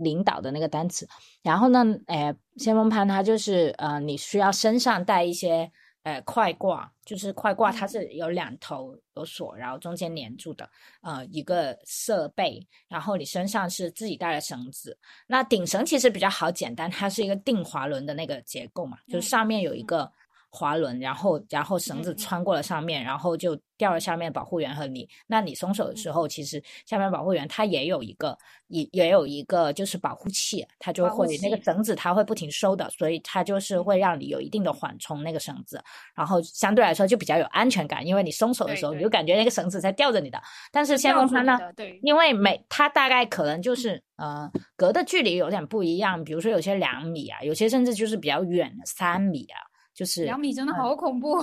[0.00, 1.06] 领导的那个单词。
[1.44, 5.70] 然后呢，呃，先锋攀它就是呃，你需要身上带一些
[6.02, 10.68] 呃快挂，就是快挂它是有两头有锁，然后中间粘住的
[11.02, 12.66] 呃一个设备。
[12.88, 14.98] 然后你身上是自己带的绳子。
[15.26, 20.10] 那顶绳其实比较好简单，它是一个定滑轮的那个结构嘛，就是上面有一个。
[20.52, 25.08] 滑轮，然后然后绳子穿过了上面，然后就掉了下面保护员和你。
[25.26, 28.36] 那你松手的时候，其实下面保护员他也有一个，
[28.68, 35.82] 也也有一个就是保护器，它就会那个绳子它会不停收的，所以它就是会让你有一定的缓冲那个绳子，
[36.14, 40.38] 然后相对来说就比较有安全感，因为你松手的时候你就感觉那个绳子在吊着你的。
[40.70, 49.71] 但是先锋攀呢，对，因为每它大概可能就是呃隔的距离有点不一样，比如说有些两米啊，有些甚至就是比较远的三米啊。
[49.94, 51.36] 就是两米真的好恐怖，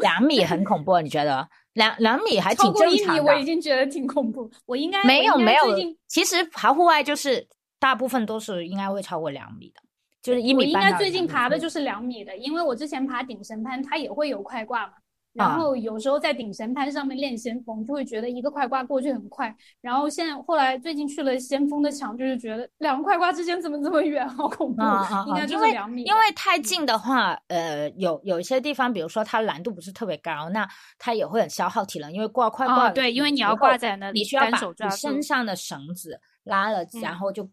[0.00, 1.48] 两米很恐怖，你觉得？
[1.72, 3.22] 两两米还挺正常的。
[3.22, 5.64] 我已经觉得挺恐怖，我应该没有没有。
[6.06, 7.46] 其实爬户外就是
[7.78, 9.80] 大部分都是应该会超过两米的，
[10.22, 10.64] 就是一米。
[10.64, 14.94] 我应该最近爬的就是两米的，因为我之前爬顶神攀，它也会有快挂嘛。
[15.36, 19.54] 然后有时候在顶神攀上面练先锋，就会觉得一个快挂过去很快。
[19.80, 24.82] 然后现在后来最近去了先锋的墙，就是觉得两个快挂之间怎么这么远， 好恐怖！
[25.28, 26.02] 应该就是两米。
[26.04, 30.68] 因为太近的话，呃，有有一些地方，比如说它难度不是特别高，那
[30.98, 32.90] 它也会很消耗体能，因为挂快挂。
[32.90, 37.48] 对，因为你要挂在那里，你需要把你身上的绳子拉了，然后就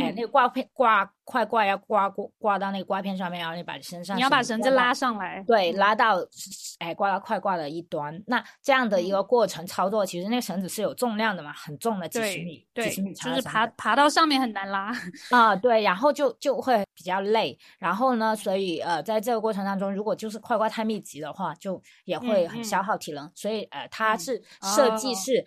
[0.00, 6.16] 哎，那个挂片挂快挂要挂挂挂到那个挂片上面，然后你把身上你要把绳子拉上来，对，拉到
[6.78, 8.20] 哎挂到快挂的一端。
[8.26, 14.92] 那这样的一个过程操作，其实那个绳子是有重量的嘛，很重的，几十米，几十米长，就是爬爬到上面很难拉
[15.30, 15.54] 啊。
[15.54, 17.58] 对，然后就就会比较累。
[17.78, 23.30] 然后呢，所以呃，在这个过程当中，如果就是快挂太密集的话，就也会很消耗体能。
[23.34, 25.44] 所以呃，它是设计是。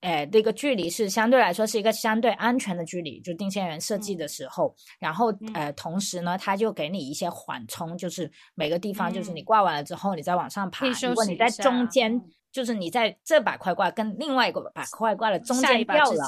[0.00, 10.86] 哎，这个距离是相对来说是一个相对安全的距离，就定线员设计的时候，然后呃，同时呢，他就给你一些缓冲，就是每个地方，就是你挂完了之后，你再往上爬。
[11.10, 12.18] 如果你在中间，
[12.50, 16.24] 就是你在这把快挂跟另外一个把快挂的中间掉了，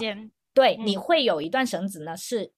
[0.52, 2.52] 对，你会有一段绳子呢是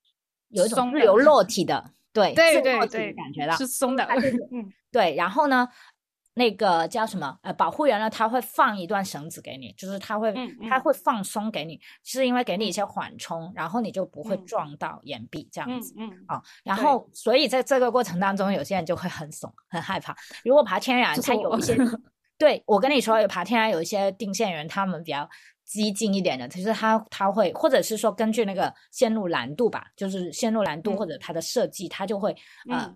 [0.48, 4.04] 有一种自由落体的，对，对对对，感觉到是松的，
[4.50, 5.68] 嗯，对，然后呢？
[6.36, 7.38] 那个叫什么？
[7.42, 8.10] 呃，保护员呢？
[8.10, 10.34] 他会放一段绳子给你，就是他会，
[10.68, 15.94] 他会放松给你，是因为给你一些缓冲，然后你就不会撞到岩壁这样子。
[15.96, 16.24] 嗯嗯。
[16.26, 20.16] 啊，然后所以在这个过程当中，有些人就会很怂，很害怕。
[20.44, 21.76] 如果爬天然，他有一些，
[22.36, 25.28] 对我跟你说，爬天然有一些定线员，他们比较
[25.64, 32.34] 激进一点的，其实他他会，或者是说根据那个线路难度吧，就是线路难度或者它的设计，他就会
[32.68, 32.92] 呃。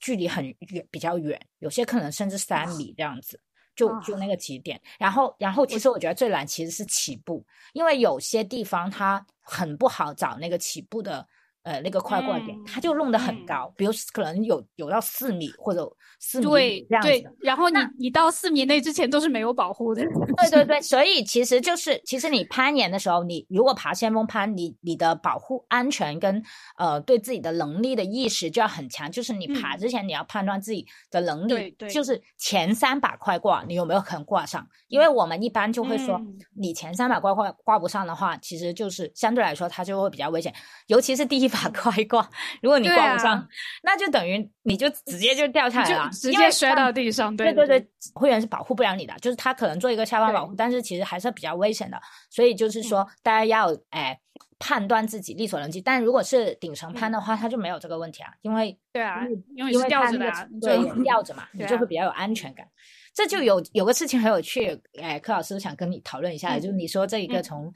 [0.00, 3.40] 距离很远，比较远，有些可能甚至三米这样子，
[3.76, 4.80] 就就那个起点。
[4.98, 11.26] 然后，然后其实我觉得最难其实是起步，因为有些地方它很不好找那个起步的。
[11.62, 15.86] 呃，那个快挂点，它就弄得很高，比如可能有有到四米或者
[16.18, 17.36] 四米这样子。
[17.40, 20.02] 然后你你到四米内之前都是没有保护的。
[20.38, 26.42] 对对对，所以其实就是，其实你攀岩的时候，你如果爬先锋攀，你你的保护安全跟
[26.78, 36.18] 呃对自己的能力的意识就要很强，就是你爬之前你要判断自己的能力，就是前三把快挂你有没有可能挂上，因为我们一般就会说，
[36.56, 40.54] 你前三把挂挂挂不上的话，其实就是相对来说它就会比较危险，
[40.86, 41.49] 尤其是第一。
[41.50, 42.28] 把快挂，
[42.62, 43.46] 如果你挂不上，
[43.82, 47.36] 那就等于你就直接就掉下来了，直接摔到地上。
[47.36, 52.00] 对对对，会员是保护不了你的，就是他可能做一个下方保护，但是其实还是比较危险的。
[52.30, 54.18] 所以就是说，大家要哎
[54.58, 55.80] 判断自己力所能及。
[55.80, 59.26] 但如果是顶层攀的话，他就没有这个问题啊，因为对啊，
[59.56, 62.66] 因为吊着的，对，吊着嘛， 你就会比较有安全感。
[63.12, 67.40] 这就有有个事情很有趣，哎，柯老师想跟你讨论一下，就是你说这一个。
[67.42, 67.72] 从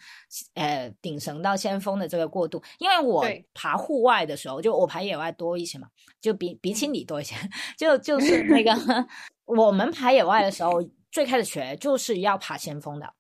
[0.55, 5.89] 呃顶绳到先锋的这个过渡，因为我爬户外的时候，就我爬野外多一些嘛，
[6.21, 7.35] 就比比起你多一些，
[7.77, 8.73] 就就 是那个
[9.47, 10.81] 我们爬野外的时候，
[11.11, 13.13] 最开始学就是要爬先锋的。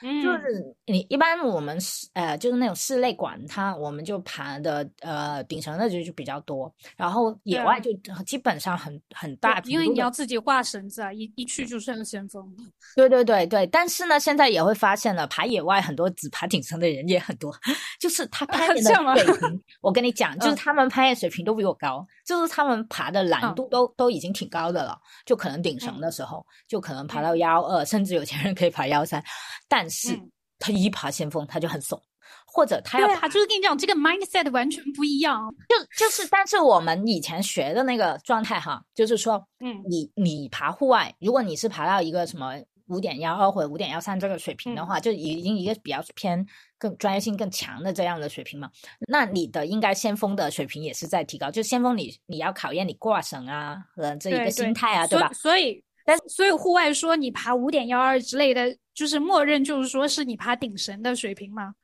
[0.00, 7.90] 就是你一般我们室呃就是那种室内馆，它我们就爬的呃顶层的就就比较多，然后野外就
[8.26, 12.46] 基本上很很大，因为你要自己挂绳子啊，一一去就剩先锋。
[12.94, 17.54] 对对对对，但是呢，现在也会发现了，爬野外很多只爬顶层的人也很多，
[17.98, 29.24] 就是他攀岩的水平，我跟你讲，就是他们攀岩水平都比我高，就是他们爬的难度都都已经挺高的了，就可能顶绳的时候就可能爬到幺二，甚至有钱人可以爬幺三，
[29.66, 29.88] 但。
[29.88, 30.20] 是
[30.58, 32.00] 他一爬先锋，他就很怂，
[32.46, 35.54] 或者他要爬，就是跟你讲，这个 mindset 完全不一样。
[35.68, 42.54] 就就是，但是我们以前学的那个状态哈，就是说，嗯，你你爬户外，如果你是爬到一个什么
[42.88, 46.46] 五点幺二或者五点幺三这个水平的话，就已经一个比较偏
[46.78, 48.70] 更专业性更强的这样的水平嘛。
[49.08, 55.32] 那你的应该先锋的水平也是在提高，就先锋你你要考验你挂绳啊和这一个心态啊，对吧？
[55.32, 55.82] 所以。
[56.08, 61.74] 但所以户外说你爬五点幺二之类的，就是默认就是说是你爬顶绳的水平吗？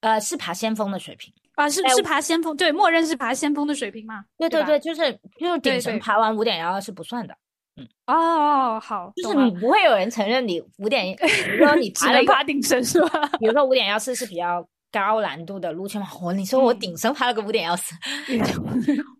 [0.00, 4.24] 呃，是爬先锋的水平啊，是是爬先锋，对，默认是爬先锋的水平吗？
[4.36, 7.38] 对对对，就是就是顶绳爬完五点幺二是不算的。
[7.78, 13.26] 嗯哦，好，就是你不会有人承认你五点，比如说你 爬了爬顶绳是吧？
[13.38, 17.94] 比如说五点幺四是比较高难度的路线嘛，我你说我顶绳爬了个五点幺四，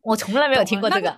[0.03, 1.15] 我从来没有听过这个。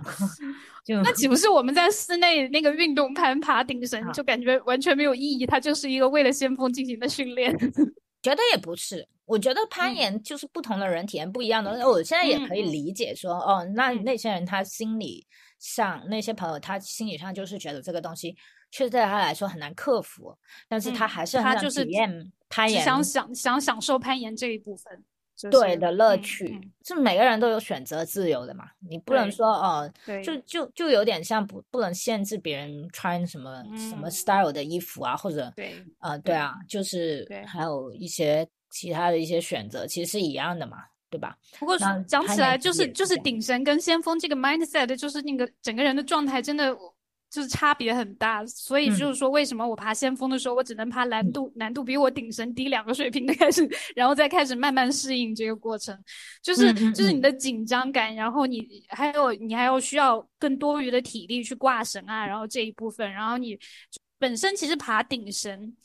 [1.05, 5.47] 那岂不是我们在室内那个运动攀爬顶绳，就感觉完全没有意义？
[5.47, 7.57] 它就是一个为了先锋进行的训练。
[8.23, 11.71] 觉得也不是，我觉得攀岩就是不同的人体验不一样的。
[11.89, 15.25] 我现在也可以理解说，哦，那那些人他心理
[15.61, 18.37] 上那些朋友，他心理上就是觉得这个东西
[18.73, 20.37] 确实对他来说很难克服，
[20.67, 25.05] 但是他还是很想体验攀岩，想想想享受攀岩这一部分。
[25.51, 28.67] 对的乐趣，是每个人都有选择自由的嘛？
[28.87, 29.91] 你不能说哦，
[30.23, 40.77] 就就就有点像不不能限制别人穿什么什么 style 的衣服啊，或者对，呃，对啊，就是还有一些其他的一些选择，其实是一样的嘛，
[41.11, 41.37] 对吧？
[41.59, 46.73] 不过讲起来，就是就是顶神跟先锋这个 mindset，就是那个整个人的状态真的
[47.29, 55.97] 就是差别很大，所以就是说，为什么我爬先锋的时候，我只能爬难度难度比我顶神低两个水平的开始，然后再开始慢慢适应这个过程，
[56.43, 63.59] 就是就是你的紧张感，然后你还有你还要需要更多余的体力去挂绳啊，然后这一部分，然后你
[64.19, 65.77] 本身其实爬顶绳。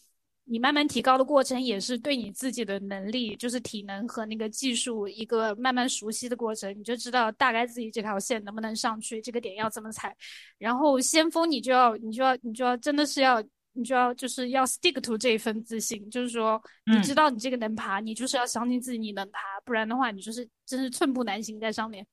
[0.47, 6.71] 你慢慢提高的过程，也是对你自己的能力，就是体能和那个技术一个慢慢熟悉的过程。
[6.77, 10.15] 你就知道大概自己这条线能不能上去，这个点要怎么踩。
[10.59, 13.43] 然后先锋，你就要，你就要，你就要，真的是要，
[13.73, 22.05] 你就要，就是要 stick to 这一份自信，就是说，你知道你这个能爬，你就是要相信自己你能爬，不然的话，你就是真是寸步难行在上面。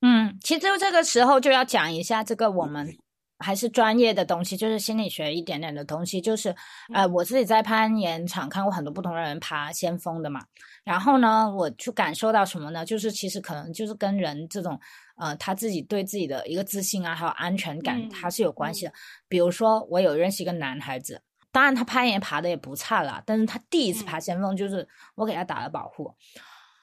[0.00, 2.96] 嗯，其实这个时候就要讲一下这个我们。
[3.38, 6.54] 还是专业的东西，就是心理学一点点的东西，就是
[6.94, 10.42] 呃，我自己在攀岩场看过很多不同的人爬先锋的嘛，
[10.84, 12.84] 然后呢，我去感受到什么呢？
[12.84, 14.80] 就是其实可能就是跟人这种
[15.16, 18.92] 呃他自己对自己的一个自信啊，还有安全感，它是有关系的。
[19.28, 21.20] 比如说，我有认识一个男孩子，
[21.52, 26.10] 当然他攀岩爬的也不差啦，但是他第一次爬先锋，就是我给他打了保护，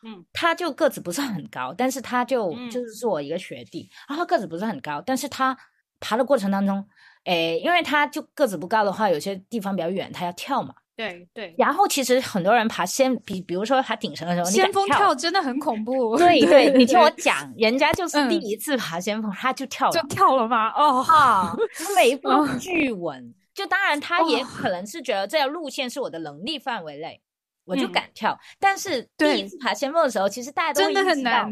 [0.03, 5.57] 嗯，他就个子不是很高，但是他就就是是我一个学弟，然后个子不是很高，但是他。
[6.03, 6.85] 爬的过程当中，
[7.23, 10.75] 诶，因为他就个子不高的话，有些地方比较远，他要跳嘛。
[10.95, 11.55] 对对。
[11.57, 16.17] 然后其实很多人爬先，比比如说爬顶层的时候，先锋跳真的很恐怖。
[16.17, 20.69] 对 对，你听我讲，人家就是第一次爬先锋，他就跳了，就跳了吗？
[20.75, 22.29] 哦，他每一步
[22.59, 23.33] 巨稳。
[23.53, 27.21] 就当然他也可能是觉得这条路线是我的能力范围内，
[27.65, 28.37] 我就敢跳。
[28.59, 31.51] 但是第一次爬先锋的时候，其实大家都真的很难。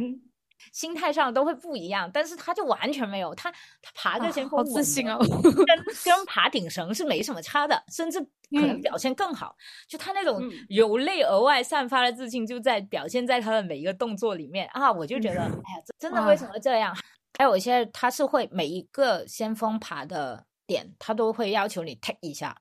[0.72, 3.52] 心态上都会不一样，但是他就完全没有，他
[3.82, 5.66] 他爬个先锋，好自信啊， 跟
[6.04, 9.56] 跟爬顶绳是没什么差的，甚至可能表现更好。
[9.88, 14.92] 就他那种由内而外散发的自信，就在表现在他的每一个动作里面啊！
[14.92, 16.96] 我就觉得，哎呀，真的为什么这样？
[17.38, 22.56] 还有一些他是会每一个先锋爬的点，他都会要求你 take 一下，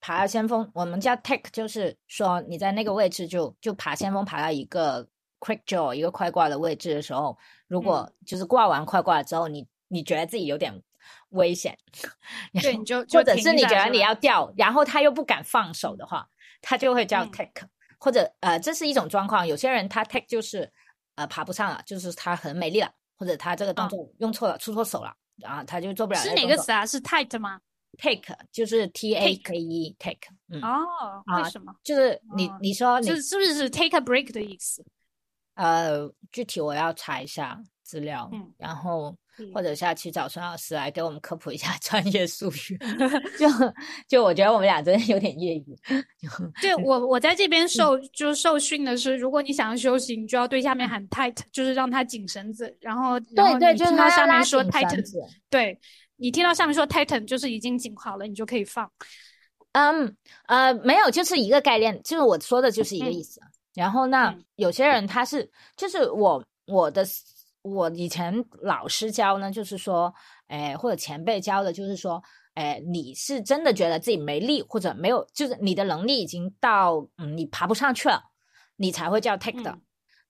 [0.00, 5.06] 爬先锋，我们叫 take，就是说你在那个位置就就爬先锋，爬到一个。
[5.44, 7.36] Quick draw 一个快挂的位置的时候，
[7.68, 10.72] 如果就是挂完快挂之后，你你觉得自己有点
[11.30, 11.76] 危险，
[12.62, 16.26] 对，你就或者是你觉得你要掉，然后他又不敢放手的话，
[16.62, 17.68] 他就会叫 take，
[17.98, 19.46] 或者呃，这是一种状况。
[19.46, 20.72] 有些人他 take 就是
[21.16, 26.18] 呃爬不上了，就是他很没力了，或者他这个动作用错了，出错手了，然后他就做不了。
[26.20, 26.86] 是哪个词啊？
[26.86, 27.60] 是 tight 吗
[27.98, 30.30] ？take 就是 T A K E take。
[30.62, 31.74] 哦，为什么？
[31.82, 34.82] 就是你你说你是是不是是 take a break 的意思？
[35.54, 39.16] 呃，具体我要查一下资料，嗯，然后
[39.52, 42.78] 或者下期找孙老师来给我们科普一下 专业术语。
[43.38, 43.46] 就
[44.08, 45.78] 就我觉得我们俩真的有点业余。
[46.60, 55.04] 对我我在这边受就受训的是，如果你想要休息，你就要对下面喊 tight，就是让他紧绳子，然后对对，就听到下面说 tight，
[55.50, 55.78] 对
[56.16, 58.90] 你听到下面说 tight，就是已经紧好了，你就可以放。
[59.72, 63.40] 嗯呃，没有，就是一个概念，就是我说的就是一个意思。
[63.74, 67.04] 然后那有些人他是就是我我的
[67.62, 70.14] 我以前老师教呢，就是说，
[70.46, 72.22] 哎或者前辈教的，就是说，
[72.54, 78.22] 哎你是真的觉得自己没力或者没有，就是你的能力已经到嗯你爬不上去了，
[78.76, 79.78] 你才会叫 take 的，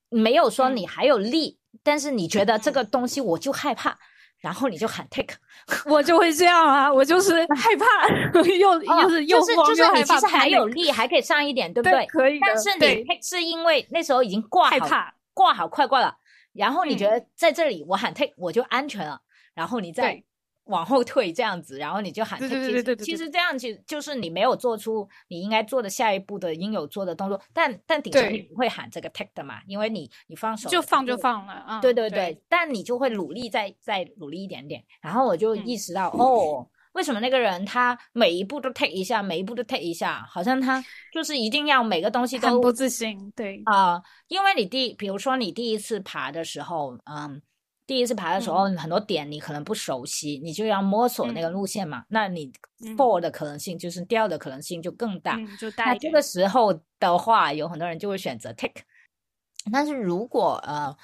[0.09, 3.99] 没有说你还有力，但是你觉得这个东西我就害怕。
[4.45, 5.35] 然后你就喊 take，
[5.89, 8.07] 我就会这样啊，我就是害怕，
[8.43, 8.45] 又
[8.77, 12.05] 又是又就是就是你其实还有力，还可以上一点，对不对？
[12.05, 12.39] 可以。
[12.39, 14.87] 但是你是因为那时候已经挂好
[15.33, 16.15] 挂好快挂了，
[16.53, 19.19] 然后你觉得在这里我喊 take 我就安全了，
[19.55, 20.23] 然后你再。
[20.65, 22.39] 往后退这样子，然后你就喊。
[22.39, 23.05] 对对对对对。
[23.05, 31.79] 其实这样其实就是你没有做出你应该做的下一步的应有做的动作，但但顶层你不会喊这个 take 的嘛，因为你你放手就放就放了啊。
[31.81, 43.31] 对对对，但你就会努力再再努力一点点，然后我就意识到哦，为什么那个人他每一步都 take 一下，每一步都 take 一下，好像他就是一定要每个东西都不自信。
[43.35, 47.41] 对啊，因为你第比如说你第一次爬的时候，嗯。
[47.87, 52.03] 第一次爬的时候，很多点你可能不熟悉，你就要摸索那个路线嘛。
[52.09, 52.51] 那你
[52.97, 55.37] fall 的可能性就是掉的可能性就更大。
[55.59, 58.81] 就那这个时候的话，有很多人就会选择 take。
[59.71, 60.95] 但是如果呃。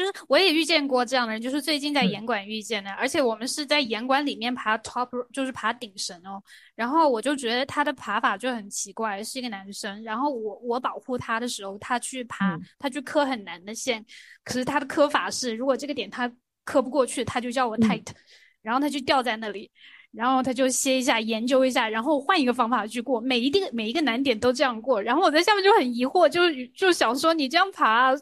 [0.00, 6.42] 就是我也遇见过这样的人，就是最近在严管遇见的，而且我们是在严管里面爬 top，就是爬顶绳哦。
[6.74, 10.02] 然后我就觉得他的爬法就很奇怪，是一个男生。
[10.02, 14.02] 然后我我保护他的时候，他去爬，他去磕很难的线，
[14.42, 16.32] 可是他的磕法是，如果这个点他
[16.64, 18.06] 磕不过去，他就叫我 tight，
[18.62, 19.70] 然后他就掉在那里，
[20.12, 23.20] 然后他就歇一下，研究一下，然后换一个方法去过。
[23.20, 26.40] 每一定每一个难点都这样过，然后我在下面就很疑惑，就
[26.74, 28.14] 就想说你这样爬。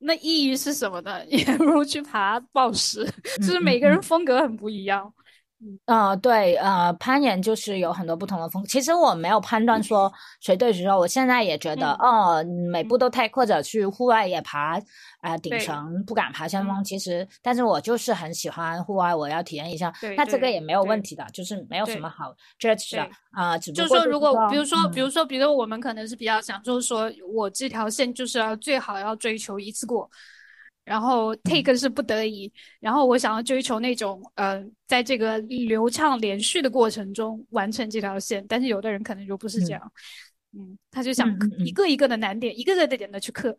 [0.00, 1.24] 那意义是什么呢？
[1.26, 3.04] 也不如去爬暴石，
[3.38, 5.12] 就是每个人风格很不一样。
[5.86, 8.64] 嗯，对，呃，攀岩就是有很多不同的风。
[8.64, 14.80] 其实我没有判断说谁对谁错，我现在也觉得，哦，每步都太或者去户外也爬
[15.20, 16.84] 啊，顶层不敢爬山峰。
[16.84, 19.92] 其实，但是我就是很喜欢户外，我要体验一下。
[20.16, 23.58] 那这个也没有问题的，就是没有什么好 judge 的啊。
[23.58, 30.08] 就是说，如果比如说，比如说，比如我们可能是比较想，就是说我这条线就是要最好要追求一次过。
[30.88, 39.92] 然后 take 是不得已，然后我想要追求那种呃，在这个流畅连续的过程中完成这条线，但是有的人可能就不是这样，
[40.56, 41.28] 嗯，他就想
[41.58, 43.54] 一个一个的难点，一个个的点的去克。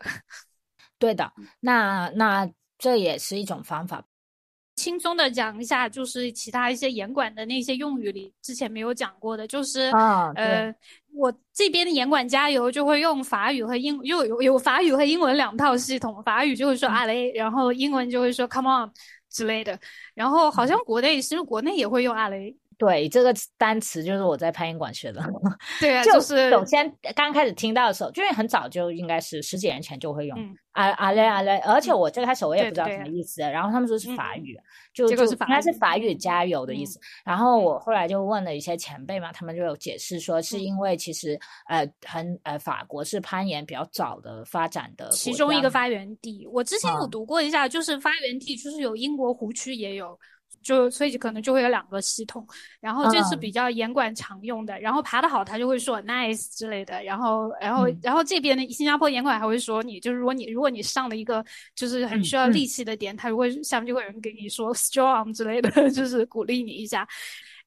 [0.98, 2.50] 对的，那那
[2.80, 4.04] 这也是一种方法。
[4.76, 9.92] 轻松的讲一下，就是其他一些严管的那些用语里，之前没有讲过的，就是
[10.36, 10.74] 呃，
[11.14, 18.92] 我这边的严管加油就会用法语和英，又有有法语和英文两套系统，法语就会说阿雷，然后英文就会说 come on
[19.30, 19.78] 之类的，
[20.14, 22.56] 然后好像国内其实国内也会用阿雷。
[22.80, 25.22] 对这个单词就是我在攀岩馆学的。
[25.82, 30.40] 对啊，就是首先刚开始听到的时候，就是很早就应该是十几年前就会用
[30.72, 34.58] 啊啊嘞啊嘞，而且我最开始我也不知道什么意思，然后他们说是法语，
[34.94, 36.98] 就就应该是法语加油的意思。
[37.26, 46.48] 然后我后来就问了一些前辈嘛，他们就有解释说，是因为其实呃很呃法国是攀岩比较早的发展的其中一个发源地。
[46.48, 50.18] 我之前有读过一下，就是发源地就是有英国湖区也有。
[50.62, 52.46] 就所以可能就会有两个系统，
[52.80, 61.44] 然后这是比较严管常用的，然后爬得好他就会说 nice 之类的，然后然后然后这边的新加坡严管还会说你就是如果你如果你上了一个
[61.76, 67.08] 就是很需要力气的点，他如果下面就会有人给你说 strong 之类的， 就是鼓励你一下。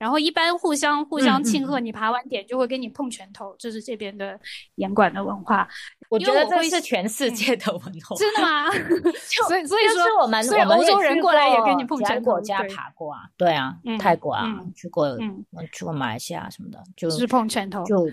[0.02, 4.36] 然后一般互相互相庆贺，你爬完点就会跟你碰拳头，这是这边的
[4.74, 5.68] 严管的文化。
[6.08, 8.16] 我觉得这是全世界的文化。
[8.16, 8.68] 真的吗？
[9.46, 12.32] 所以所以说我们所以欧洲人过来也跟你碰拳头。
[12.32, 14.44] 国家爬过啊，对啊，泰国啊，
[14.74, 18.04] 去过，嗯，去过马来西亚什么的，就是碰拳头，就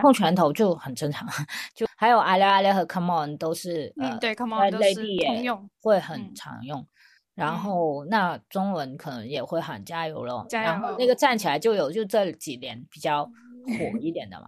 [0.00, 1.28] 碰拳头就很正常。
[1.76, 6.86] 就还有阿列阿列和 Come On 都是，嗯，对，Come On 都是通用，会很常用。
[7.34, 14.46] 然后那中文可能也会喊加油了，然后那个站起来就有，就这几年比较火一点的嘛。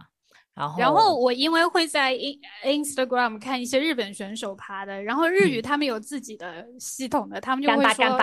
[0.53, 2.39] 然后然后我因为会在 in
[2.83, 8.19] Instagram 看一些日本选手爬的，然后日语他们有自己的系统的，他们就会说。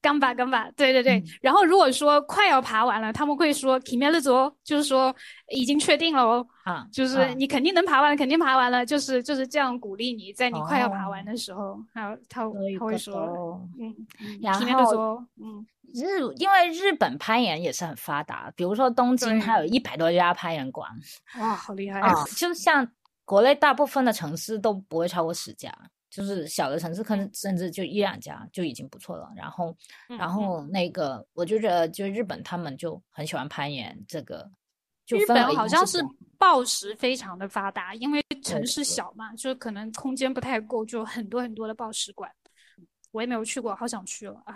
[0.00, 1.22] 刚吧，干吧，对对对。
[1.40, 4.20] 然后如果说快要爬完了，他们会说 k i m e l
[4.64, 5.14] 就是说
[5.50, 13.94] 已经确定了哦，啊，就是你肯定能爬完，肯定爬完了，就是就是这样鼓励你，在你快要爬完的时候，他他他会说，嗯，
[14.42, 15.64] 然后嗯，
[15.94, 20.90] 日因为日本攀岩也是很发达，比如说东京，它有一百多家攀岩馆，
[21.38, 22.24] 哇，好厉害啊！
[22.36, 22.86] 就像
[23.24, 25.72] 国内大部分的城市都不会超过十家。
[26.10, 29.30] 就是小的城市，可能甚至就一两家就已经不错了。
[29.36, 29.76] 然后，
[30.18, 33.96] 然后那个，我就觉得，就日本他们就很喜欢攀岩。
[34.08, 34.50] 这个，
[35.04, 35.98] 就日本好像是
[36.38, 42.30] 暴食非常的发达，因为城市小嘛，就可能空间不太够，就很多很多的暴食馆。
[43.10, 44.54] 我也没有去过，好想去哦，哎。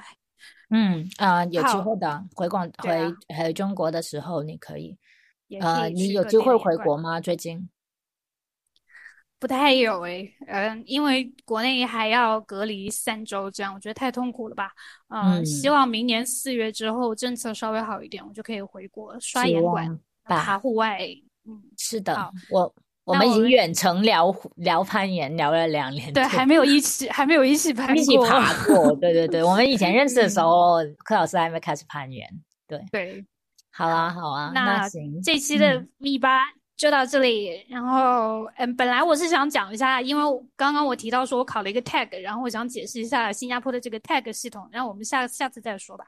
[0.71, 4.99] 嗯啊，有机会的，回广回回中国的时候你可以。
[5.61, 7.21] 呃，你有机会回国吗？
[7.21, 7.69] 最近？
[9.43, 14.71] 不太有诶，嗯，因为国内还要隔离三周，这样我觉得太痛苦了吧。
[15.09, 21.01] 嗯，希望明年四月之后政策稍微好一点，我就可以回国刷严管、爬户外。
[21.45, 22.73] 嗯，是的，我
[23.03, 28.95] 我们已经远程聊聊攀岩聊了两年，对，还没有一起还没有一起攀一起爬过。
[28.95, 32.25] 对对对，我们以前认识的时 候，柯老师还没开始攀岩。
[32.69, 33.27] 对对，
[33.73, 36.45] 好啊好啊，那行，这期的 V 八。
[36.77, 40.23] 就到这里，然后嗯，本来我是想讲一下，因为
[40.57, 46.05] 刚刚我提到说我考了一个 tag，然后我想解释一下新加坡的这个 tag 系统，然后我们下下次再说吧。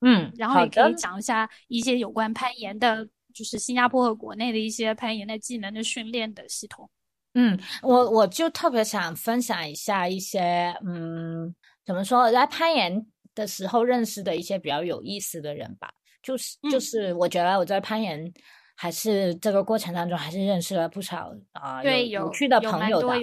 [0.00, 6.88] 嗯，然后也可以讲一下一些有关攀岩的，就是新加坡和国内的一些攀岩的技能的训练的系统。
[7.34, 15.92] 嗯，我我就特别想分享一下一些，嗯，怎么说，在攀岩的时候认识的一些比较有意思的人吧，
[16.22, 18.32] 就是就是我觉得我在攀岩。
[18.80, 23.18] 还是这个过程当中，还是认识了不少啊有趣的朋友的。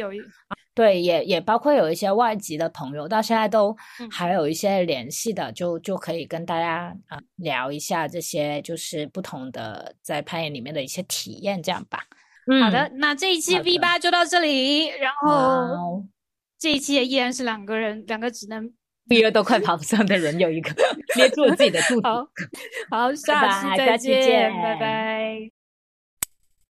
[0.74, 3.74] 对，也也包括有一些外籍的朋友，到现在都
[4.12, 12.04] 还有一些联系的，就就可以跟大家啊聊一下这些就是不同的在攀岩里面的一些体验，这样吧。
[12.62, 16.04] 好的，那这一期 V 八就到这里，然后
[16.60, 18.74] 这一期也依然是两个人，两个只能。
[19.08, 20.72] 毕业都快跑不上的人有一个
[21.16, 22.08] 捏住了自己的肚子。
[22.08, 22.28] 好，
[22.90, 25.55] 好， 下期再见，拜拜。